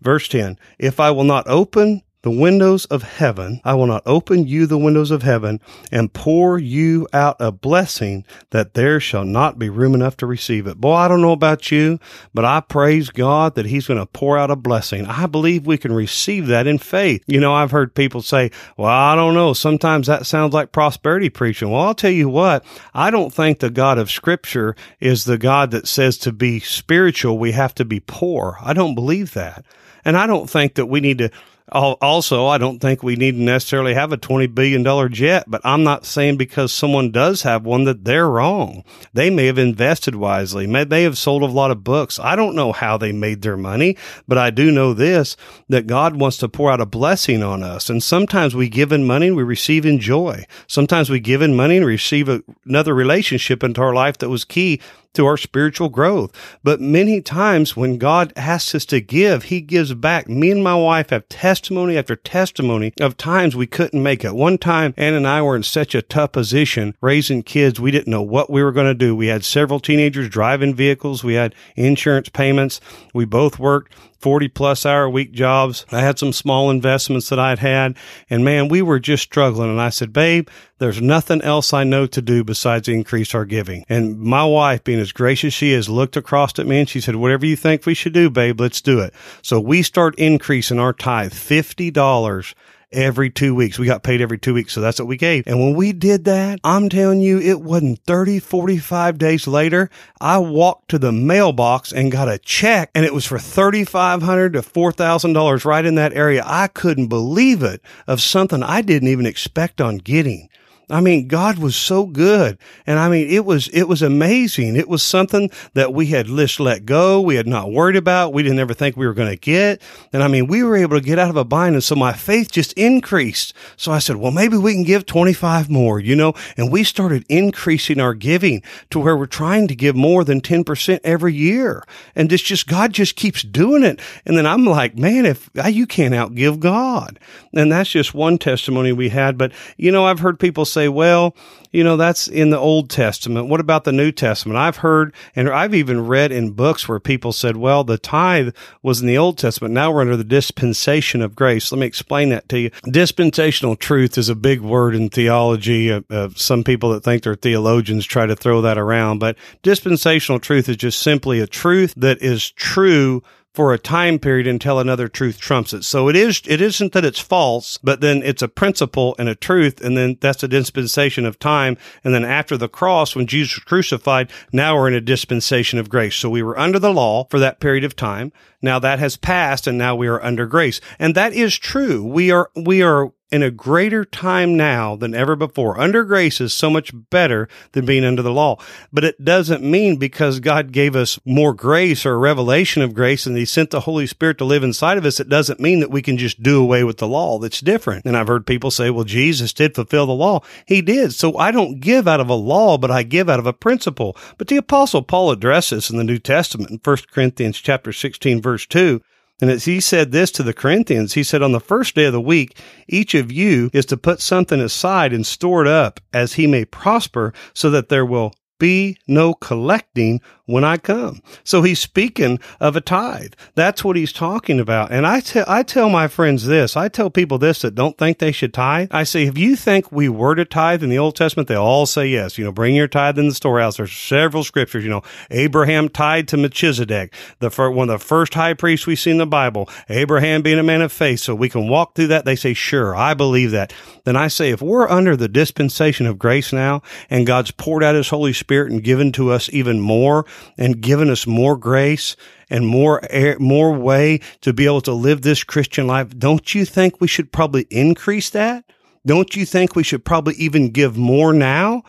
verse 0.00 0.26
10. 0.26 0.58
If 0.80 0.98
I 0.98 1.12
will 1.12 1.22
not 1.22 1.46
open 1.46 2.02
the 2.22 2.30
windows 2.30 2.84
of 2.86 3.02
heaven, 3.02 3.60
I 3.64 3.74
will 3.74 3.86
not 3.86 4.02
open 4.04 4.46
you 4.46 4.66
the 4.66 4.78
windows 4.78 5.10
of 5.10 5.22
heaven 5.22 5.60
and 5.92 6.12
pour 6.12 6.58
you 6.58 7.06
out 7.12 7.36
a 7.38 7.52
blessing 7.52 8.24
that 8.50 8.74
there 8.74 8.98
shall 8.98 9.24
not 9.24 9.58
be 9.58 9.68
room 9.68 9.94
enough 9.94 10.16
to 10.18 10.26
receive 10.26 10.66
it. 10.66 10.80
Boy, 10.80 10.94
I 10.94 11.08
don't 11.08 11.22
know 11.22 11.32
about 11.32 11.70
you, 11.70 12.00
but 12.34 12.44
I 12.44 12.60
praise 12.60 13.10
God 13.10 13.54
that 13.54 13.66
He's 13.66 13.86
going 13.86 14.00
to 14.00 14.06
pour 14.06 14.36
out 14.36 14.50
a 14.50 14.56
blessing. 14.56 15.06
I 15.06 15.26
believe 15.26 15.66
we 15.66 15.78
can 15.78 15.92
receive 15.92 16.48
that 16.48 16.66
in 16.66 16.78
faith. 16.78 17.22
You 17.26 17.38
know, 17.38 17.54
I've 17.54 17.70
heard 17.70 17.94
people 17.94 18.22
say, 18.22 18.50
well, 18.76 18.88
I 18.88 19.14
don't 19.14 19.34
know. 19.34 19.52
Sometimes 19.52 20.08
that 20.08 20.26
sounds 20.26 20.52
like 20.52 20.72
prosperity 20.72 21.30
preaching. 21.30 21.70
Well, 21.70 21.82
I'll 21.82 21.94
tell 21.94 22.10
you 22.10 22.28
what, 22.28 22.64
I 22.94 23.10
don't 23.10 23.32
think 23.32 23.60
the 23.60 23.70
God 23.70 23.98
of 23.98 24.10
scripture 24.10 24.74
is 24.98 25.24
the 25.24 25.38
God 25.38 25.70
that 25.70 25.86
says 25.86 26.18
to 26.18 26.32
be 26.32 26.58
spiritual, 26.60 27.38
we 27.38 27.52
have 27.52 27.74
to 27.76 27.84
be 27.84 28.00
poor. 28.00 28.58
I 28.60 28.72
don't 28.72 28.94
believe 28.94 29.34
that. 29.34 29.64
And 30.04 30.16
I 30.16 30.26
don't 30.26 30.48
think 30.48 30.74
that 30.74 30.86
we 30.86 31.00
need 31.00 31.18
to 31.18 31.30
also, 31.72 32.46
I 32.46 32.58
don't 32.58 32.78
think 32.78 33.02
we 33.02 33.16
need 33.16 33.32
to 33.32 33.42
necessarily 33.42 33.94
have 33.94 34.12
a 34.12 34.16
$20 34.16 34.54
billion 34.54 35.12
jet, 35.12 35.44
but 35.46 35.60
I'm 35.64 35.84
not 35.84 36.06
saying 36.06 36.36
because 36.36 36.72
someone 36.72 37.10
does 37.10 37.42
have 37.42 37.64
one 37.64 37.84
that 37.84 38.04
they're 38.04 38.28
wrong. 38.28 38.84
They 39.12 39.30
may 39.30 39.46
have 39.46 39.58
invested 39.58 40.14
wisely. 40.14 40.66
May 40.66 40.84
they 40.84 41.02
have 41.02 41.18
sold 41.18 41.42
a 41.42 41.46
lot 41.46 41.70
of 41.70 41.84
books. 41.84 42.18
I 42.18 42.36
don't 42.36 42.54
know 42.54 42.72
how 42.72 42.96
they 42.96 43.12
made 43.12 43.42
their 43.42 43.56
money, 43.56 43.96
but 44.26 44.38
I 44.38 44.50
do 44.50 44.70
know 44.70 44.94
this, 44.94 45.36
that 45.68 45.86
God 45.86 46.16
wants 46.16 46.38
to 46.38 46.48
pour 46.48 46.70
out 46.70 46.80
a 46.80 46.86
blessing 46.86 47.42
on 47.42 47.62
us. 47.62 47.90
And 47.90 48.02
sometimes 48.02 48.54
we 48.54 48.68
give 48.68 48.92
in 48.92 49.06
money 49.06 49.28
and 49.28 49.36
we 49.36 49.42
receive 49.42 49.84
in 49.84 49.98
joy. 49.98 50.44
Sometimes 50.66 51.10
we 51.10 51.20
give 51.20 51.42
in 51.42 51.56
money 51.56 51.76
and 51.76 51.86
receive 51.86 52.28
a, 52.28 52.42
another 52.64 52.94
relationship 52.94 53.62
into 53.62 53.80
our 53.80 53.94
life 53.94 54.18
that 54.18 54.30
was 54.30 54.44
key 54.44 54.80
to 55.14 55.26
our 55.26 55.36
spiritual 55.36 55.88
growth. 55.88 56.32
But 56.62 56.80
many 56.80 57.20
times 57.20 57.76
when 57.76 57.98
God 57.98 58.32
asks 58.36 58.74
us 58.74 58.84
to 58.86 59.00
give, 59.00 59.44
He 59.44 59.60
gives 59.60 59.94
back. 59.94 60.28
Me 60.28 60.50
and 60.50 60.62
my 60.62 60.74
wife 60.74 61.10
have 61.10 61.28
testimony 61.28 61.96
after 61.96 62.16
testimony 62.16 62.92
of 63.00 63.16
times 63.16 63.56
we 63.56 63.66
couldn't 63.66 64.02
make 64.02 64.24
it. 64.24 64.34
One 64.34 64.58
time, 64.58 64.94
Ann 64.96 65.14
and 65.14 65.26
I 65.26 65.42
were 65.42 65.56
in 65.56 65.62
such 65.62 65.94
a 65.94 66.02
tough 66.02 66.32
position 66.32 66.94
raising 67.00 67.42
kids. 67.42 67.80
We 67.80 67.90
didn't 67.90 68.10
know 68.10 68.22
what 68.22 68.50
we 68.50 68.62
were 68.62 68.72
going 68.72 68.86
to 68.86 68.94
do. 68.94 69.16
We 69.16 69.26
had 69.28 69.44
several 69.44 69.80
teenagers 69.80 70.28
driving 70.28 70.74
vehicles. 70.74 71.24
We 71.24 71.34
had 71.34 71.54
insurance 71.76 72.28
payments. 72.28 72.80
We 73.14 73.24
both 73.24 73.58
worked 73.58 73.94
40 74.18 74.48
plus 74.48 74.84
hour 74.84 75.08
week 75.08 75.32
jobs. 75.32 75.86
I 75.90 76.00
had 76.00 76.18
some 76.18 76.32
small 76.32 76.70
investments 76.70 77.28
that 77.28 77.38
I'd 77.38 77.60
had 77.60 77.96
and 78.28 78.44
man, 78.44 78.68
we 78.68 78.82
were 78.82 78.98
just 78.98 79.22
struggling. 79.22 79.70
And 79.70 79.80
I 79.80 79.90
said, 79.90 80.12
babe, 80.12 80.48
there's 80.78 81.00
nothing 81.00 81.40
else 81.42 81.72
I 81.72 81.84
know 81.84 82.06
to 82.06 82.22
do 82.22 82.44
besides 82.44 82.88
increase 82.88 83.34
our 83.34 83.44
giving. 83.44 83.84
And 83.88 84.18
my 84.18 84.44
wife, 84.44 84.84
being 84.84 85.00
as 85.00 85.12
gracious 85.12 85.54
she 85.54 85.72
is, 85.72 85.88
looked 85.88 86.16
across 86.16 86.58
at 86.58 86.66
me 86.66 86.80
and 86.80 86.88
she 86.88 87.00
said, 87.00 87.16
whatever 87.16 87.46
you 87.46 87.56
think 87.56 87.86
we 87.86 87.94
should 87.94 88.12
do, 88.12 88.30
babe, 88.30 88.60
let's 88.60 88.80
do 88.80 89.00
it. 89.00 89.14
So 89.42 89.60
we 89.60 89.82
start 89.82 90.14
increasing 90.16 90.78
our 90.78 90.92
tithe 90.92 91.32
$50 91.32 92.54
every 92.92 93.30
two 93.30 93.54
weeks. 93.54 93.78
We 93.78 93.86
got 93.86 94.02
paid 94.02 94.20
every 94.20 94.38
two 94.38 94.54
weeks. 94.54 94.72
So 94.72 94.80
that's 94.80 94.98
what 94.98 95.08
we 95.08 95.16
gave. 95.16 95.46
And 95.46 95.60
when 95.60 95.74
we 95.74 95.92
did 95.92 96.24
that, 96.24 96.60
I'm 96.64 96.88
telling 96.88 97.20
you, 97.20 97.38
it 97.38 97.60
wasn't 97.60 98.00
30, 98.04 98.38
45 98.38 99.18
days 99.18 99.46
later. 99.46 99.90
I 100.20 100.38
walked 100.38 100.90
to 100.90 100.98
the 100.98 101.12
mailbox 101.12 101.92
and 101.92 102.12
got 102.12 102.28
a 102.28 102.38
check 102.38 102.90
and 102.94 103.04
it 103.04 103.14
was 103.14 103.26
for 103.26 103.38
3,500 103.38 104.52
to 104.54 104.62
$4,000 104.62 105.64
right 105.64 105.84
in 105.84 105.94
that 105.96 106.14
area. 106.14 106.42
I 106.46 106.68
couldn't 106.68 107.08
believe 107.08 107.62
it 107.62 107.82
of 108.06 108.20
something 108.20 108.62
I 108.62 108.82
didn't 108.82 109.08
even 109.08 109.26
expect 109.26 109.80
on 109.80 109.98
getting. 109.98 110.48
I 110.90 111.00
mean, 111.00 111.28
God 111.28 111.58
was 111.58 111.76
so 111.76 112.06
good. 112.06 112.56
And 112.86 112.98
I 112.98 113.10
mean, 113.10 113.28
it 113.28 113.44
was, 113.44 113.68
it 113.68 113.84
was 113.84 114.00
amazing. 114.00 114.74
It 114.74 114.88
was 114.88 115.02
something 115.02 115.50
that 115.74 115.92
we 115.92 116.06
had 116.06 116.26
just 116.26 116.60
let 116.60 116.86
go. 116.86 117.20
We 117.20 117.34
had 117.34 117.46
not 117.46 117.70
worried 117.70 117.96
about. 117.96 118.32
We 118.32 118.42
didn't 118.42 118.58
ever 118.58 118.72
think 118.72 118.96
we 118.96 119.06
were 119.06 119.12
going 119.12 119.28
to 119.28 119.36
get. 119.36 119.82
And 120.14 120.22
I 120.22 120.28
mean, 120.28 120.46
we 120.46 120.62
were 120.62 120.76
able 120.76 120.98
to 120.98 121.04
get 121.04 121.18
out 121.18 121.28
of 121.28 121.36
a 121.36 121.44
bind. 121.44 121.74
And 121.74 121.84
so 121.84 121.94
my 121.94 122.14
faith 122.14 122.50
just 122.50 122.72
increased. 122.72 123.52
So 123.76 123.92
I 123.92 123.98
said, 123.98 124.16
well, 124.16 124.30
maybe 124.30 124.56
we 124.56 124.72
can 124.72 124.84
give 124.84 125.04
25 125.04 125.68
more, 125.68 126.00
you 126.00 126.16
know, 126.16 126.32
and 126.56 126.72
we 126.72 126.84
started 126.84 127.26
increasing 127.28 128.00
our 128.00 128.14
giving 128.14 128.62
to 128.90 128.98
where 128.98 129.16
we're 129.16 129.26
trying 129.26 129.68
to 129.68 129.76
give 129.76 129.94
more 129.94 130.24
than 130.24 130.40
10% 130.40 131.00
every 131.04 131.34
year. 131.34 131.84
And 132.14 132.30
this 132.30 132.40
just, 132.40 132.66
God 132.66 132.94
just 132.94 133.14
keeps 133.14 133.42
doing 133.42 133.82
it. 133.82 134.00
And 134.24 134.38
then 134.38 134.46
I'm 134.46 134.64
like, 134.64 134.96
man, 134.96 135.26
if 135.26 135.50
uh, 135.62 135.68
you 135.68 135.86
can't 135.86 136.14
outgive 136.14 136.60
God. 136.60 137.18
And 137.52 137.70
that's 137.70 137.90
just 137.90 138.14
one 138.14 138.38
testimony 138.38 138.92
we 138.92 139.10
had. 139.10 139.36
But, 139.36 139.52
you 139.76 139.92
know, 139.92 140.06
I've 140.06 140.20
heard 140.20 140.38
people 140.38 140.64
say, 140.64 140.77
say, 140.78 140.88
well, 140.88 141.34
you 141.72 141.84
know, 141.84 141.96
that's 141.96 142.28
in 142.28 142.50
the 142.50 142.58
Old 142.58 142.88
Testament. 142.88 143.48
What 143.48 143.60
about 143.60 143.84
the 143.84 143.92
New 143.92 144.10
Testament? 144.10 144.56
I've 144.56 144.78
heard 144.78 145.12
and 145.36 145.48
I've 145.50 145.74
even 145.74 146.06
read 146.06 146.32
in 146.32 146.52
books 146.52 146.88
where 146.88 147.00
people 147.00 147.32
said, 147.32 147.56
well, 147.56 147.84
the 147.84 147.98
tithe 147.98 148.54
was 148.82 149.00
in 149.00 149.06
the 149.06 149.18
Old 149.18 149.36
Testament. 149.36 149.74
Now 149.74 149.92
we're 149.92 150.00
under 150.00 150.16
the 150.16 150.24
dispensation 150.24 151.20
of 151.20 151.36
grace. 151.36 151.70
Let 151.70 151.80
me 151.80 151.86
explain 151.86 152.30
that 152.30 152.48
to 152.50 152.58
you. 152.58 152.70
Dispensational 152.84 153.76
truth 153.76 154.16
is 154.16 154.28
a 154.28 154.34
big 154.34 154.60
word 154.60 154.94
in 154.94 155.10
theology. 155.10 155.92
Uh, 155.92 156.00
uh, 156.10 156.30
some 156.36 156.64
people 156.64 156.90
that 156.90 157.04
think 157.04 157.22
they're 157.22 157.34
theologians 157.34 158.06
try 158.06 158.24
to 158.24 158.36
throw 158.36 158.62
that 158.62 158.78
around, 158.78 159.18
but 159.18 159.36
dispensational 159.62 160.40
truth 160.40 160.68
is 160.68 160.76
just 160.76 161.00
simply 161.00 161.40
a 161.40 161.46
truth 161.46 161.92
that 161.96 162.22
is 162.22 162.50
true 162.52 163.22
for 163.58 163.72
a 163.72 163.78
time 163.78 164.20
period 164.20 164.46
until 164.46 164.78
another 164.78 165.08
truth 165.08 165.40
trumps 165.40 165.72
it. 165.72 165.82
So 165.82 166.08
it 166.08 166.14
is, 166.14 166.42
it 166.46 166.60
isn't 166.60 166.92
that 166.92 167.04
it's 167.04 167.18
false, 167.18 167.76
but 167.78 168.00
then 168.00 168.22
it's 168.22 168.40
a 168.40 168.46
principle 168.46 169.16
and 169.18 169.28
a 169.28 169.34
truth. 169.34 169.80
And 169.80 169.96
then 169.96 170.16
that's 170.20 170.44
a 170.44 170.46
dispensation 170.46 171.26
of 171.26 171.40
time. 171.40 171.76
And 172.04 172.14
then 172.14 172.24
after 172.24 172.56
the 172.56 172.68
cross, 172.68 173.16
when 173.16 173.26
Jesus 173.26 173.56
was 173.56 173.64
crucified, 173.64 174.30
now 174.52 174.76
we're 174.76 174.86
in 174.86 174.94
a 174.94 175.00
dispensation 175.00 175.80
of 175.80 175.88
grace. 175.88 176.14
So 176.14 176.30
we 176.30 176.40
were 176.40 176.56
under 176.56 176.78
the 176.78 176.92
law 176.92 177.24
for 177.30 177.40
that 177.40 177.58
period 177.58 177.82
of 177.82 177.96
time. 177.96 178.30
Now 178.62 178.78
that 178.78 179.00
has 179.00 179.16
passed 179.16 179.66
and 179.66 179.76
now 179.76 179.96
we 179.96 180.06
are 180.06 180.22
under 180.22 180.46
grace. 180.46 180.80
And 181.00 181.16
that 181.16 181.32
is 181.32 181.58
true. 181.58 182.04
We 182.04 182.30
are, 182.30 182.52
we 182.54 182.80
are 182.80 183.10
in 183.30 183.42
a 183.42 183.50
greater 183.50 184.04
time 184.04 184.56
now 184.56 184.96
than 184.96 185.14
ever 185.14 185.36
before. 185.36 185.78
Under 185.78 186.04
grace 186.04 186.40
is 186.40 186.54
so 186.54 186.70
much 186.70 186.92
better 187.10 187.48
than 187.72 187.84
being 187.84 188.04
under 188.04 188.22
the 188.22 188.32
law. 188.32 188.58
But 188.92 189.04
it 189.04 189.24
doesn't 189.24 189.62
mean 189.62 189.96
because 189.96 190.40
God 190.40 190.72
gave 190.72 190.96
us 190.96 191.18
more 191.24 191.52
grace 191.52 192.06
or 192.06 192.14
a 192.14 192.18
revelation 192.18 192.82
of 192.82 192.94
grace 192.94 193.26
and 193.26 193.36
He 193.36 193.44
sent 193.44 193.70
the 193.70 193.80
Holy 193.80 194.06
Spirit 194.06 194.38
to 194.38 194.44
live 194.44 194.64
inside 194.64 194.98
of 194.98 195.04
us, 195.04 195.20
it 195.20 195.28
doesn't 195.28 195.60
mean 195.60 195.80
that 195.80 195.90
we 195.90 196.02
can 196.02 196.16
just 196.16 196.42
do 196.42 196.62
away 196.62 196.84
with 196.84 196.98
the 196.98 197.08
law. 197.08 197.38
That's 197.38 197.60
different. 197.60 198.04
And 198.06 198.16
I've 198.16 198.28
heard 198.28 198.46
people 198.46 198.70
say, 198.70 198.90
well, 198.90 199.04
Jesus 199.04 199.52
did 199.52 199.74
fulfill 199.74 200.06
the 200.06 200.12
law. 200.12 200.40
He 200.66 200.80
did. 200.80 201.12
So 201.12 201.36
I 201.36 201.50
don't 201.50 201.80
give 201.80 202.08
out 202.08 202.20
of 202.20 202.30
a 202.30 202.34
law, 202.34 202.78
but 202.78 202.90
I 202.90 203.02
give 203.02 203.28
out 203.28 203.38
of 203.38 203.46
a 203.46 203.52
principle. 203.52 204.16
But 204.38 204.48
the 204.48 204.56
apostle 204.56 205.02
Paul 205.02 205.30
addresses 205.30 205.90
in 205.90 205.98
the 205.98 206.04
New 206.04 206.18
Testament 206.18 206.70
in 206.70 206.80
1 206.82 206.96
Corinthians 207.10 207.58
chapter 207.58 207.92
16, 207.92 208.40
verse 208.40 208.66
2. 208.66 209.00
And 209.40 209.50
as 209.50 209.66
he 209.66 209.80
said 209.80 210.10
this 210.10 210.30
to 210.32 210.42
the 210.42 210.52
Corinthians, 210.52 211.14
he 211.14 211.22
said, 211.22 211.42
on 211.42 211.52
the 211.52 211.60
first 211.60 211.94
day 211.94 212.06
of 212.06 212.12
the 212.12 212.20
week, 212.20 212.58
each 212.88 213.14
of 213.14 213.30
you 213.30 213.70
is 213.72 213.86
to 213.86 213.96
put 213.96 214.20
something 214.20 214.60
aside 214.60 215.12
and 215.12 215.24
store 215.24 215.62
it 215.62 215.68
up 215.68 216.00
as 216.12 216.34
he 216.34 216.46
may 216.46 216.64
prosper 216.64 217.32
so 217.54 217.70
that 217.70 217.88
there 217.88 218.04
will 218.04 218.34
be 218.58 218.98
no 219.06 219.34
collecting 219.34 220.20
when 220.48 220.64
I 220.64 220.78
come. 220.78 221.20
So 221.44 221.60
he's 221.60 221.78
speaking 221.78 222.40
of 222.58 222.74
a 222.74 222.80
tithe. 222.80 223.34
That's 223.54 223.84
what 223.84 223.96
he's 223.96 224.14
talking 224.14 224.58
about. 224.58 224.90
And 224.90 225.06
I 225.06 225.20
tell, 225.20 225.44
I 225.46 225.62
tell 225.62 225.90
my 225.90 226.08
friends 226.08 226.46
this. 226.46 226.74
I 226.74 226.88
tell 226.88 227.10
people 227.10 227.36
this 227.36 227.60
that 227.60 227.74
don't 227.74 227.98
think 227.98 228.18
they 228.18 228.32
should 228.32 228.54
tithe. 228.54 228.88
I 228.90 229.04
say, 229.04 229.26
if 229.26 229.36
you 229.36 229.56
think 229.56 229.92
we 229.92 230.08
were 230.08 230.34
to 230.34 230.46
tithe 230.46 230.82
in 230.82 230.88
the 230.88 230.96
Old 230.96 231.16
Testament, 231.16 231.48
they 231.48 231.54
all 231.54 231.84
say 231.84 232.08
yes. 232.08 232.38
You 232.38 232.46
know, 232.46 232.52
bring 232.52 232.74
your 232.74 232.88
tithe 232.88 233.18
in 233.18 233.28
the 233.28 233.34
storehouse. 233.34 233.76
There's 233.76 233.92
several 233.92 234.42
scriptures. 234.42 234.84
You 234.84 234.90
know, 234.90 235.02
Abraham 235.30 235.90
tithed 235.90 236.30
to 236.30 236.38
Melchizedek, 236.38 237.12
the 237.40 237.50
first, 237.50 237.76
one 237.76 237.90
of 237.90 238.00
the 238.00 238.04
first 238.04 238.32
high 238.32 238.54
priests 238.54 238.86
we 238.86 238.96
see 238.96 239.10
in 239.10 239.18
the 239.18 239.26
Bible. 239.26 239.68
Abraham 239.90 240.40
being 240.40 240.58
a 240.58 240.62
man 240.62 240.80
of 240.80 240.90
faith. 240.90 241.20
So 241.20 241.34
we 241.34 241.50
can 241.50 241.68
walk 241.68 241.94
through 241.94 242.06
that. 242.06 242.24
They 242.24 242.36
say, 242.36 242.54
sure, 242.54 242.96
I 242.96 243.12
believe 243.12 243.50
that. 243.50 243.74
Then 244.04 244.16
I 244.16 244.28
say, 244.28 244.48
if 244.48 244.62
we're 244.62 244.88
under 244.88 245.14
the 245.14 245.28
dispensation 245.28 246.06
of 246.06 246.18
grace 246.18 246.54
now 246.54 246.80
and 247.10 247.26
God's 247.26 247.50
poured 247.50 247.84
out 247.84 247.94
his 247.94 248.08
Holy 248.08 248.32
Spirit 248.32 248.72
and 248.72 248.82
given 248.82 249.12
to 249.12 249.30
us 249.30 249.50
even 249.52 249.78
more, 249.78 250.24
and 250.56 250.80
given 250.80 251.10
us 251.10 251.26
more 251.26 251.56
grace 251.56 252.16
and 252.50 252.66
more 252.66 253.00
air, 253.10 253.38
more 253.38 253.72
way 253.72 254.20
to 254.40 254.52
be 254.52 254.64
able 254.64 254.80
to 254.82 254.92
live 254.92 255.22
this 255.22 255.44
Christian 255.44 255.86
life. 255.86 256.18
Don't 256.18 256.54
you 256.54 256.64
think 256.64 257.00
we 257.00 257.08
should 257.08 257.32
probably 257.32 257.66
increase 257.70 258.30
that? 258.30 258.64
Don't 259.06 259.34
you 259.36 259.46
think 259.46 259.74
we 259.74 259.82
should 259.82 260.04
probably 260.04 260.34
even 260.34 260.70
give 260.70 260.96
more 260.96 261.32
now? 261.32 261.82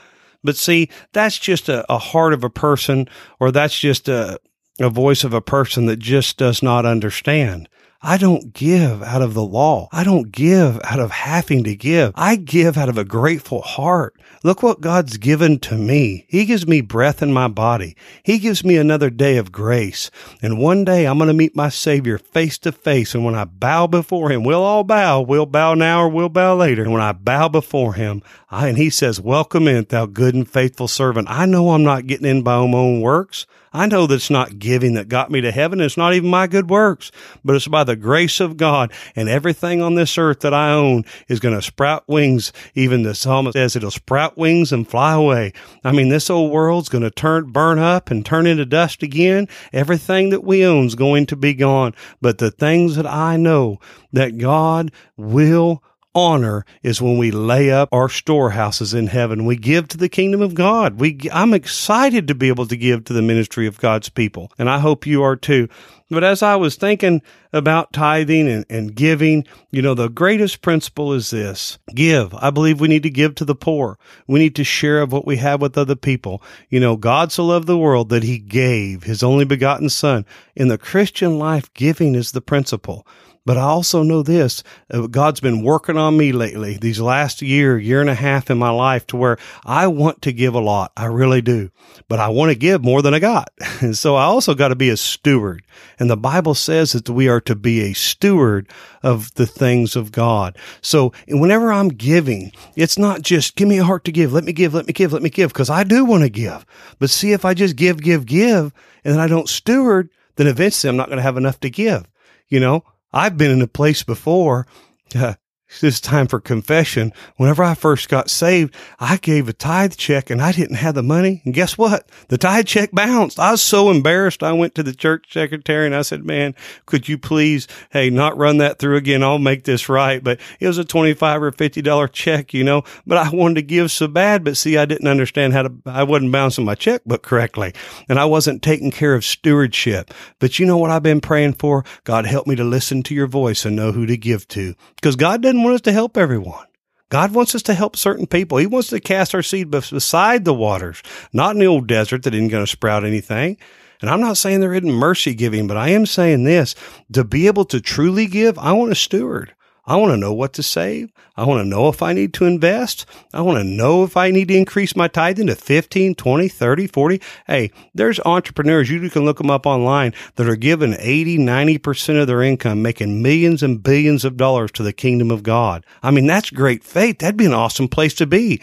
But 0.44 0.56
see, 0.56 0.89
that's 1.12 1.38
just 1.38 1.68
a, 1.68 1.86
a 1.91 1.98
heart 1.98 2.34
of 2.34 2.44
a 2.44 2.50
person, 2.50 3.10
or 3.39 3.51
that's 3.51 3.77
just 3.77 4.08
a, 4.08 4.39
a 4.79 4.89
voice 4.89 5.24
of 5.24 5.34
a 5.34 5.41
person 5.41 5.86
that 5.88 6.00
just 6.00 6.38
does 6.38 6.63
not 6.63 6.86
understand. 6.86 7.68
I 8.01 8.18
don't 8.18 8.53
give 8.53 9.03
out 9.03 9.22
of 9.22 9.34
the 9.34 9.44
law. 9.44 9.89
I 9.91 10.06
don't 10.06 10.32
give 10.32 10.79
out 10.86 11.01
of 11.01 11.12
having 11.12 11.65
to 11.65 11.75
give. 11.75 12.13
I 12.15 12.38
give 12.38 12.77
out 12.77 12.88
of 12.88 12.98
a 12.98 13.03
grateful 13.03 13.62
heart. 13.62 14.15
Look 14.41 14.63
what 14.63 14.79
God's 14.79 15.18
given 15.18 15.60
to 15.60 15.75
me. 15.75 16.25
He 16.29 16.46
gives 16.46 16.65
me 16.65 16.79
breath 16.79 17.22
in 17.22 17.34
my 17.34 17.50
body. 17.50 17.98
He 18.24 18.39
gives 18.39 18.63
me 18.63 18.77
another 18.77 19.10
day 19.10 19.36
of 19.36 19.52
grace. 19.52 20.10
And 20.41 20.58
one 20.58 20.86
day 20.86 21.06
I'm 21.06 21.17
going 21.17 21.28
to 21.28 21.34
meet 21.34 21.58
my 21.58 21.67
Savior 21.67 22.17
face 22.17 22.58
to 22.60 22.71
face. 22.71 23.13
And 23.13 23.26
when 23.26 23.36
I 23.36 23.43
bow 23.43 23.86
before 23.88 24.32
Him, 24.32 24.45
we'll 24.45 24.63
all 24.63 24.86
bow. 24.86 25.19
We'll 25.19 25.45
bow 25.45 25.73
now 25.73 26.04
or 26.04 26.08
we'll 26.08 26.30
bow 26.30 26.56
later. 26.56 26.84
And 26.84 26.93
when 26.93 27.02
I 27.02 27.12
bow 27.12 27.50
before 27.50 27.95
Him, 27.95 28.23
I, 28.50 28.69
and 28.69 28.78
He 28.78 28.89
says, 28.89 29.19
welcome 29.19 29.67
in, 29.67 29.84
thou 29.89 30.06
good 30.06 30.36
and 30.36 30.50
faithful 30.50 30.88
servant. 30.88 31.28
I 31.30 31.45
know 31.45 31.71
I'm 31.71 31.84
not 31.84 32.08
getting 32.08 32.28
in 32.28 32.43
by 32.43 32.65
my 32.65 32.78
own 32.78 33.02
works. 33.02 33.45
I 33.71 33.86
know 33.86 34.08
that 34.08 34.15
it's 34.15 34.29
not 34.29 34.60
giving 34.60 34.93
that 34.95 35.10
got 35.10 35.29
me 35.29 35.41
to 35.41 35.51
heaven. 35.51 35.79
It's 35.79 35.97
not 35.97 36.13
even 36.13 36.29
my 36.29 36.47
good 36.47 36.69
works, 36.69 37.12
but 37.43 37.55
it's 37.55 37.67
by 37.67 37.84
the 37.84 37.95
grace 37.95 38.39
of 38.39 38.58
God 38.58 38.91
and 39.15 39.29
everything 39.29 39.82
on 39.82 39.95
this 39.95 40.17
earth 40.17 40.39
that 40.41 40.53
I 40.53 40.71
own 40.71 41.05
is 41.27 41.39
going 41.39 41.55
to 41.55 41.62
sprout 41.62 42.08
wings. 42.08 42.51
Even 42.73 43.03
the 43.03 43.13
psalmist 43.13 43.53
says 43.53 43.75
it'll 43.75 43.91
sprout 43.91 44.38
wings 44.38 44.71
and 44.71 44.88
fly 44.88 45.13
away. 45.13 45.53
I 45.84 45.91
mean, 45.91 46.10
this 46.10 46.29
old 46.29 46.51
world's 46.51 46.89
going 46.89 47.03
to 47.03 47.12
turn, 47.12 47.51
burn 47.51 47.79
up 47.79 48.10
and 48.10 48.25
turn 48.25 48.47
into 48.47 48.65
dust 48.65 49.03
again. 49.03 49.47
Everything 49.71 50.29
that 50.29 50.43
we 50.43 50.65
own 50.65 50.88
is 50.88 50.95
going 50.95 51.25
to 51.27 51.36
be 51.36 51.53
gone. 51.53 51.93
But 52.21 52.39
the 52.39 52.51
things 52.51 52.95
that 52.95 53.08
I 53.08 53.38
know 53.38 53.79
that 54.12 54.38
God 54.38 54.91
will 55.15 55.84
honor 56.15 56.65
is 56.84 57.02
when 57.02 57.17
we 57.17 57.32
lay 57.32 57.72
up 57.72 57.89
our 57.91 58.10
storehouses 58.10 58.93
in 58.93 59.08
heaven. 59.08 59.45
We 59.45 59.56
give 59.56 59.88
to 59.89 59.98
the 59.98 60.10
kingdom 60.10 60.41
of 60.41 60.56
God. 60.56 61.00
We, 61.00 61.19
I'm 61.32 61.54
excited 61.54 62.28
to 62.28 62.36
be 62.36 62.48
able 62.48 62.65
to 62.67 62.76
give 62.76 63.06
to 63.06 63.13
the 63.13 63.22
ministry 63.22 63.67
of 63.67 63.80
God's 63.80 64.10
people. 64.10 64.52
And 64.58 64.69
I 64.69 64.80
hope 64.80 65.06
you 65.06 65.24
are 65.24 65.36
too. 65.36 65.69
But 66.12 66.24
as 66.24 66.41
I 66.41 66.56
was 66.56 66.76
thinking 66.76 67.22
about 67.54 67.93
tithing 67.93 68.50
and, 68.50 68.65
and 68.67 68.95
giving, 68.95 69.45
you 69.69 69.84
know, 69.84 69.93
the 69.93 70.10
greatest 70.10 70.62
principle 70.62 71.13
is 71.13 71.30
this. 71.30 71.78
Give. 71.93 72.34
I 72.34 72.50
believe 72.50 72.80
we 72.80 72.88
need 72.88 73.04
to 73.04 73.12
give 73.12 73.36
to 73.36 73.45
the 73.45 73.54
poor. 73.54 74.00
We 74.26 74.39
need 74.39 74.56
to 74.56 74.63
share 74.63 75.02
of 75.02 75.12
what 75.12 75.28
we 75.28 75.38
have 75.38 75.62
with 75.62 75.78
other 75.78 75.95
people. 75.95 76.41
You 76.69 76.80
know, 76.80 76.98
God 76.98 77.32
so 77.32 77.45
loved 77.45 77.67
the 77.67 77.78
world 77.78 78.10
that 78.10 78.24
he 78.24 78.39
gave 78.39 79.04
his 79.04 79.22
only 79.22 79.45
begotten 79.45 79.89
son. 79.89 80.26
In 80.56 80.67
the 80.67 80.80
Christian 80.80 81.38
life, 81.38 81.72
giving 81.76 82.15
is 82.15 82.32
the 82.32 82.41
principle. 82.41 83.06
But 83.45 83.58
I 83.58 83.62
also 83.62 84.04
know 84.04 84.21
this 84.21 84.63
uh, 84.91 85.08
God's 85.08 85.39
been 85.39 85.63
working 85.63 85.97
on 85.97 86.17
me 86.17 86.32
lately, 86.32 86.78
these 86.78 86.99
last 86.99 87.41
year, 87.41 87.80
year 87.80 88.02
and 88.02 88.10
a 88.10 88.15
half 88.15 88.49
in 88.49 88.58
my 88.58 88.69
life 88.69 89.08
to 89.08 89.17
where 89.17 89.38
I 89.65 89.88
want 89.88 90.21
to 90.23 90.32
give 90.32 90.54
a 90.54 90.60
lot. 90.60 90.91
I 90.95 91.06
really 91.06 91.41
do. 91.41 91.71
But 92.08 92.19
I 92.19 92.30
want 92.30 92.52
to 92.52 92.56
give 92.56 92.84
more 92.84 93.02
than 93.02 93.13
I 93.13 93.19
got. 93.19 93.49
And 93.82 93.97
so 93.97 94.15
I 94.15 94.23
also 94.23 94.54
got 94.54 94.67
to 94.69 94.75
be 94.75 94.89
a 94.89 94.97
steward. 94.97 95.63
And 95.99 96.10
the 96.10 96.17
Bible 96.17 96.54
says 96.54 96.91
that 96.91 97.10
we 97.10 97.28
are 97.28 97.41
to 97.41 97.56
be 97.56 97.82
a 97.82 97.93
steward 97.93 98.69
of 99.04 99.34
the 99.36 99.47
things 99.47 99.95
of 99.95 100.12
God. 100.12 100.58
So 100.82 101.13
whenever 101.28 101.71
I'm 101.71 101.89
giving, 101.89 102.52
it's 102.75 102.97
not 102.97 103.21
just 103.21 103.56
give 103.56 103.67
me 103.67 103.80
a 103.80 103.84
heart 103.84 104.04
to 104.06 104.12
give. 104.12 104.34
Let 104.34 104.43
me 104.43 104.54
give, 104.54 104.73
let 104.73 104.86
me 104.86 104.93
give, 104.93 105.13
let 105.13 105.23
me 105.23 105.30
give, 105.30 105.52
because 105.54 105.69
I 105.69 105.84
do 105.84 106.06
want 106.06 106.23
to 106.23 106.30
give. 106.30 106.65
But 106.99 107.10
see, 107.10 107.32
if 107.32 107.45
I 107.45 107.54
just 107.54 107.75
give, 107.75 108.02
give, 108.02 108.25
give, 108.25 108.73
and 109.04 109.13
then 109.13 109.19
I 109.19 109.28
don't 109.28 109.49
steward, 109.49 110.10
then 110.36 110.47
eventually 110.47 110.89
I'm 110.89 110.97
not 110.97 111.08
going 111.08 111.17
to 111.17 111.23
have 111.23 111.38
enough 111.38 111.60
to 111.62 111.69
give. 111.69 112.06
You 112.47 112.60
know, 112.60 112.84
I've 113.12 113.38
been 113.38 113.52
in 113.52 113.62
a 113.62 113.67
place 113.67 114.04
before. 114.04 114.67
Uh, 115.15 115.34
it's 115.82 116.01
time 116.01 116.27
for 116.27 116.39
confession. 116.39 117.13
Whenever 117.38 117.63
I 117.63 117.75
first 117.75 118.10
got 118.10 118.29
saved, 118.29 118.75
I 118.99 119.17
gave 119.17 119.47
a 119.47 119.53
tithe 119.53 119.95
check 119.95 120.29
and 120.29 120.41
I 120.41 120.51
didn't 120.51 120.77
have 120.77 120.95
the 120.95 121.03
money. 121.03 121.41
And 121.45 121.53
guess 121.53 121.77
what? 121.77 122.10
The 122.27 122.38
tithe 122.38 122.65
check 122.65 122.91
bounced. 122.91 123.39
I 123.39 123.51
was 123.51 123.62
so 123.62 123.91
embarrassed. 123.91 124.41
I 124.41 124.51
went 124.51 124.73
to 124.75 124.84
the 124.84 124.95
church 124.95 125.32
secretary 125.32 125.86
and 125.86 125.95
I 125.95 126.01
said, 126.01 126.25
man, 126.25 126.55
could 126.86 127.08
you 127.08 127.17
please, 127.17 127.67
hey, 127.91 128.10
not 128.10 128.38
run 128.38 128.58
that 128.58 128.79
through 128.79 128.97
again? 128.97 129.23
I'll 129.23 129.39
make 129.39 129.63
this 129.63 129.88
right. 129.88 130.23
But 130.23 130.39
it 130.60 130.67
was 130.67 130.79
a 130.79 130.84
25 130.84 131.43
or 131.43 131.51
$50 131.51 132.12
check, 132.12 132.53
you 132.53 132.63
know, 132.63 132.84
but 133.05 133.17
I 133.17 133.29
wanted 133.29 133.55
to 133.55 133.62
give 133.62 133.91
so 133.91 134.08
bad. 134.08 134.43
But 134.43 134.58
see, 134.58 134.77
I 134.77 134.86
didn't 134.86 135.08
understand 135.08 135.53
how 135.53 135.63
to, 135.63 135.73
I 135.86 136.03
wasn't 136.03 136.32
bouncing 136.32 136.65
my 136.65 136.75
checkbook 136.75 137.21
correctly 137.21 137.73
and 138.10 138.19
I 138.19 138.25
wasn't 138.25 138.63
taking 138.63 138.91
care 138.91 139.13
of 139.13 139.23
stewardship. 139.23 140.13
But 140.39 140.58
you 140.58 140.65
know 140.65 140.77
what 140.77 140.89
I've 140.89 141.03
been 141.03 141.21
praying 141.21 141.53
for? 141.53 141.86
God 142.03 142.25
help 142.25 142.47
me 142.47 142.55
to 142.55 142.63
listen 142.63 143.03
to 143.03 143.15
your 143.15 143.27
voice 143.27 143.65
and 143.65 143.75
know 143.75 143.91
who 143.91 144.08
to 144.08 144.17
give 144.17 144.47
to 144.49 144.73
because 144.95 145.15
God 145.15 145.43
doesn't 145.43 145.59
want 145.63 145.76
us 145.76 145.82
to 145.82 145.91
help 145.91 146.17
everyone. 146.17 146.65
God 147.10 147.34
wants 147.34 147.56
us 147.56 147.63
to 147.63 147.74
help 147.74 147.95
certain 147.95 148.28
people. 148.28 148.60
He 148.60 148.67
wants 148.67 148.89
to 148.89 149.00
cast 149.00 149.34
our 149.34 149.41
seed 149.41 149.72
beside 149.72 150.45
the 150.45 150.54
waters, 150.54 151.02
not 151.34 151.56
in 151.56 151.60
the 151.60 151.65
old 151.65 151.88
desert 151.88 152.24
that 152.24 152.36
isn't 152.36 152.50
going 152.50 152.63
to 152.63 152.72
sprout 152.72 153.04
anything. 153.04 153.58
And 154.02 154.10
I'm 154.10 154.22
not 154.22 154.38
saying 154.38 154.60
there 154.60 154.74
isn't 154.74 154.91
mercy 154.91 155.34
giving, 155.34 155.67
but 155.67 155.76
I 155.76 155.89
am 155.89 156.06
saying 156.06 156.43
this 156.43 156.76
to 157.12 157.24
be 157.24 157.48
able 157.48 157.65
to 157.65 157.82
truly 157.82 158.28
give, 158.28 158.58
I 158.60 158.72
want 158.74 158.91
a 158.91 158.95
steward. 158.95 159.56
I 159.89 159.95
want 159.95 160.12
to 160.12 160.17
know 160.17 160.34
what 160.34 160.54
to 160.54 160.62
save. 160.62 161.12
I 161.36 161.45
want 161.45 161.63
to 161.63 161.67
know 161.67 161.89
if 161.89 162.04
I 162.04 162.13
need 162.13 162.32
to 162.36 162.45
invest. 162.45 163.08
I 163.34 163.41
want 163.41 163.58
to 163.58 163.63
know 163.63 164.04
if 164.04 164.15
I 164.15 164.30
need 164.30 164.49
to 164.49 164.56
increase 164.56 164.95
my 164.95 165.08
tithing 165.08 165.47
to 165.47 165.56
15, 165.56 166.13
20, 166.13 166.47
30, 166.47 166.86
40. 166.86 167.21
Hey, 167.47 167.71
there's 167.95 168.19
entrepreneurs, 168.19 168.91
you 168.91 169.10
can 169.10 169.25
look 169.25 169.39
them 169.39 169.49
up 169.49 169.65
online 169.65 170.13
that 170.36 170.47
are 170.47 170.56
giving 170.56 170.95
80, 170.99 171.39
90% 171.39 172.21
of 172.21 172.28
their 172.28 172.43
income, 172.43 172.84
making 172.84 173.23
millions 173.23 173.63
and 173.63 173.82
billions 173.82 174.23
of 174.23 174.38
dollars 174.38 174.71
to 174.73 174.84
the 174.84 174.93
kingdom 174.93 175.32
of 175.32 175.41
God. 175.41 175.84
I 176.04 176.12
mean, 176.12 176.28
that's 176.28 176.52
great 176.52 176.84
faith. 176.84 177.17
That'd 177.17 177.36
be 177.36 177.47
an 177.47 177.54
awesome 177.54 177.88
place 177.88 178.13
to 178.15 178.28
be. 178.28 178.62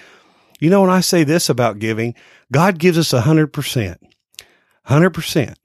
You 0.61 0.71
know, 0.71 0.83
when 0.83 0.91
I 0.91 1.01
say 1.01 1.25
this 1.25 1.51
about 1.51 1.81
giving, 1.81 2.15
God 2.53 2.79
gives 2.79 2.99
us 2.99 3.13
a 3.13 3.23
hundred 3.23 3.49
percent, 3.53 4.01
hundred 4.85 5.11
percent. 5.11 5.59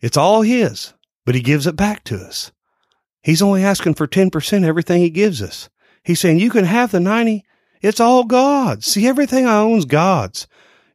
It's 0.00 0.16
all 0.16 0.40
His, 0.40 0.94
but 1.26 1.34
He 1.34 1.42
gives 1.42 1.66
it 1.66 1.76
back 1.76 2.02
to 2.04 2.16
us. 2.16 2.50
He's 3.26 3.42
only 3.42 3.64
asking 3.64 3.94
for 3.94 4.06
10% 4.06 4.64
everything 4.64 5.00
He 5.02 5.10
gives 5.10 5.42
us. 5.42 5.68
He's 6.04 6.20
saying, 6.20 6.38
you 6.38 6.48
can 6.48 6.64
have 6.64 6.92
the 6.92 7.00
90. 7.00 7.44
It's 7.80 7.98
all 7.98 8.22
God's. 8.22 8.86
See, 8.86 9.04
everything 9.04 9.48
I 9.48 9.58
own's 9.58 9.84
God's. 9.84 10.46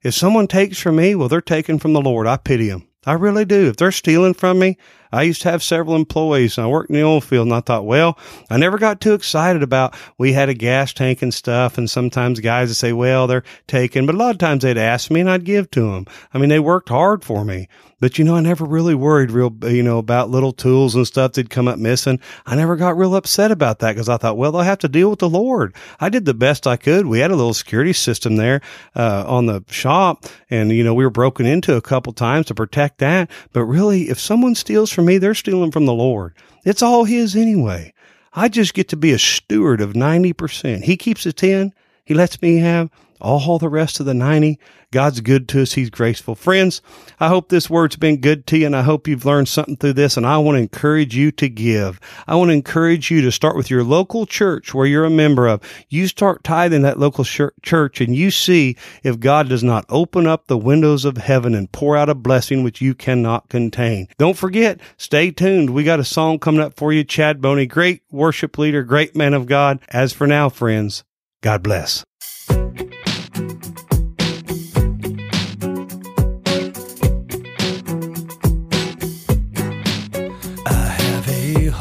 If 0.01 0.13
someone 0.13 0.47
takes 0.47 0.79
from 0.79 0.95
me, 0.95 1.13
well, 1.13 1.27
they're 1.27 1.41
taking 1.41 1.77
from 1.77 1.91
the 1.91 1.99
Lord. 1.99 2.27
I 2.27 2.37
pity 2.37 2.69
them. 2.69 2.87
I 3.05 3.13
really 3.13 3.43
do. 3.43 3.67
If 3.67 3.75
they're 3.75 3.91
stealing 3.91 4.33
from 4.33 4.59
me, 4.59 4.77
I 5.11 5.23
used 5.23 5.41
to 5.43 5.51
have 5.51 5.63
several 5.63 5.95
employees 5.95 6.57
and 6.57 6.65
I 6.65 6.69
worked 6.69 6.89
in 6.89 6.95
the 6.95 7.03
oil 7.03 7.21
field 7.21 7.47
and 7.47 7.55
I 7.55 7.61
thought, 7.61 7.85
well, 7.85 8.17
I 8.49 8.57
never 8.57 8.77
got 8.77 9.01
too 9.01 9.13
excited 9.13 9.63
about 9.63 9.95
we 10.17 10.33
had 10.33 10.49
a 10.49 10.53
gas 10.53 10.93
tank 10.93 11.21
and 11.21 11.33
stuff. 11.33 11.77
And 11.77 11.89
sometimes 11.89 12.39
guys 12.39 12.69
would 12.69 12.77
say, 12.77 12.93
well, 12.93 13.27
they're 13.27 13.43
taken, 13.67 14.05
but 14.05 14.15
a 14.15 14.17
lot 14.17 14.31
of 14.31 14.37
times 14.37 14.63
they'd 14.63 14.77
ask 14.77 15.11
me 15.11 15.21
and 15.21 15.29
I'd 15.29 15.43
give 15.43 15.69
to 15.71 15.91
them. 15.91 16.05
I 16.33 16.37
mean, 16.37 16.49
they 16.49 16.59
worked 16.59 16.89
hard 16.89 17.23
for 17.23 17.43
me. 17.45 17.67
But 18.01 18.17
you 18.17 18.25
know, 18.25 18.35
I 18.35 18.41
never 18.41 18.65
really 18.65 18.95
worried 18.95 19.29
real, 19.29 19.55
you 19.61 19.83
know, 19.83 19.99
about 19.99 20.31
little 20.31 20.51
tools 20.51 20.95
and 20.95 21.05
stuff 21.05 21.33
that'd 21.33 21.51
come 21.51 21.67
up 21.67 21.77
missing. 21.77 22.19
I 22.47 22.55
never 22.55 22.75
got 22.75 22.97
real 22.97 23.15
upset 23.15 23.51
about 23.51 23.77
that 23.79 23.93
because 23.93 24.09
I 24.09 24.17
thought, 24.17 24.37
well, 24.37 24.51
they'll 24.51 24.61
have 24.61 24.79
to 24.79 24.89
deal 24.89 25.11
with 25.11 25.19
the 25.19 25.29
Lord. 25.29 25.75
I 25.99 26.09
did 26.09 26.25
the 26.25 26.33
best 26.33 26.65
I 26.65 26.77
could. 26.77 27.05
We 27.05 27.19
had 27.19 27.29
a 27.29 27.35
little 27.35 27.53
security 27.53 27.93
system 27.93 28.37
there, 28.37 28.61
uh, 28.95 29.23
on 29.27 29.45
the 29.45 29.63
shop 29.69 30.25
and, 30.49 30.71
you 30.71 30.83
know, 30.83 30.95
we 30.95 31.03
were 31.03 31.11
broken 31.11 31.45
into 31.45 31.75
a 31.75 31.81
couple 31.81 32.11
times 32.11 32.47
to 32.47 32.55
protect 32.55 32.97
that. 32.97 33.29
But 33.53 33.65
really, 33.65 34.09
if 34.09 34.19
someone 34.19 34.55
steals 34.55 34.91
from 34.91 35.00
me, 35.01 35.17
they're 35.17 35.33
stealing 35.33 35.71
from 35.71 35.85
the 35.85 35.93
Lord. 35.93 36.33
It's 36.65 36.81
all 36.81 37.03
His 37.03 37.35
anyway. 37.35 37.93
I 38.33 38.47
just 38.47 38.73
get 38.73 38.87
to 38.89 38.97
be 38.97 39.11
a 39.11 39.19
steward 39.19 39.81
of 39.81 39.93
90%. 39.93 40.83
He 40.83 40.95
keeps 40.95 41.23
the 41.23 41.33
10. 41.33 41.73
He 42.05 42.13
lets 42.13 42.41
me 42.41 42.57
have 42.57 42.89
all 43.21 43.59
the 43.59 43.69
rest 43.69 43.99
of 43.99 44.05
the 44.05 44.13
90. 44.13 44.59
God's 44.91 45.21
good 45.21 45.47
to 45.49 45.61
us. 45.61 45.73
He's 45.73 45.89
graceful. 45.89 46.35
Friends, 46.35 46.81
I 47.17 47.29
hope 47.29 47.47
this 47.47 47.69
word's 47.69 47.95
been 47.95 48.19
good 48.19 48.45
to 48.47 48.57
you 48.57 48.65
and 48.65 48.75
I 48.75 48.81
hope 48.81 49.07
you've 49.07 49.25
learned 49.25 49.47
something 49.47 49.77
through 49.77 49.93
this. 49.93 50.17
And 50.17 50.27
I 50.27 50.37
want 50.37 50.57
to 50.57 50.61
encourage 50.61 51.15
you 51.15 51.31
to 51.33 51.47
give. 51.47 51.99
I 52.27 52.35
want 52.35 52.49
to 52.49 52.53
encourage 52.53 53.09
you 53.09 53.21
to 53.21 53.31
start 53.31 53.55
with 53.55 53.69
your 53.69 53.85
local 53.85 54.25
church 54.25 54.73
where 54.73 54.85
you're 54.85 55.05
a 55.05 55.09
member 55.09 55.47
of. 55.47 55.61
You 55.87 56.07
start 56.07 56.43
tithing 56.43 56.81
that 56.81 56.99
local 56.99 57.23
church 57.23 58.01
and 58.01 58.13
you 58.13 58.31
see 58.31 58.75
if 59.01 59.19
God 59.19 59.47
does 59.47 59.63
not 59.63 59.85
open 59.87 60.27
up 60.27 60.47
the 60.47 60.57
windows 60.57 61.05
of 61.05 61.15
heaven 61.17 61.55
and 61.55 61.71
pour 61.71 61.95
out 61.95 62.09
a 62.09 62.15
blessing 62.15 62.61
which 62.61 62.81
you 62.81 62.93
cannot 62.93 63.47
contain. 63.47 64.09
Don't 64.17 64.37
forget, 64.37 64.81
stay 64.97 65.31
tuned. 65.31 65.69
We 65.69 65.85
got 65.85 66.01
a 66.01 66.05
song 66.05 66.37
coming 66.39 66.61
up 66.61 66.75
for 66.75 66.91
you. 66.91 67.05
Chad 67.05 67.39
Boney, 67.39 67.65
great 67.65 68.01
worship 68.11 68.57
leader, 68.57 68.83
great 68.83 69.15
man 69.15 69.33
of 69.33 69.45
God. 69.45 69.79
As 69.87 70.11
for 70.11 70.27
now, 70.27 70.49
friends, 70.49 71.05
God 71.41 71.63
bless. 71.63 72.03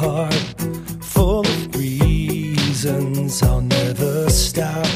Heart 0.01 0.33
full 1.03 1.41
of 1.41 1.77
reasons 1.77 3.43
I'll 3.43 3.61
never 3.61 4.31
stop 4.31 4.87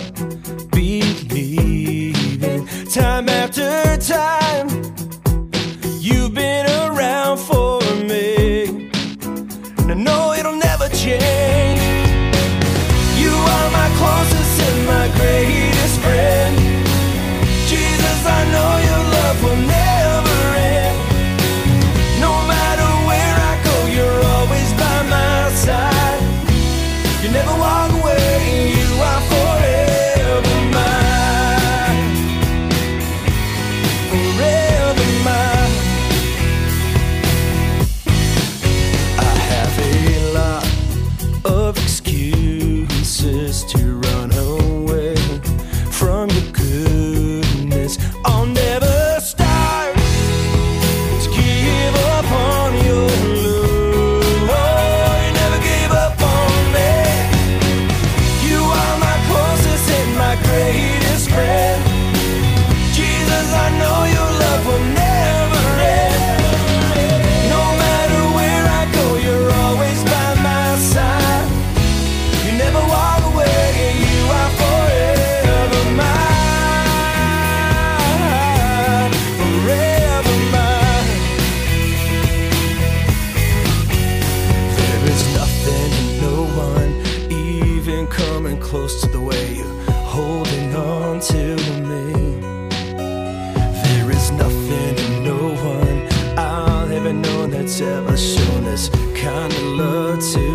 ever 97.80 98.16
shown 98.16 98.64
this 98.64 98.88
kind 99.14 99.52
of 99.52 99.62
love 99.62 100.20
to 100.20 100.53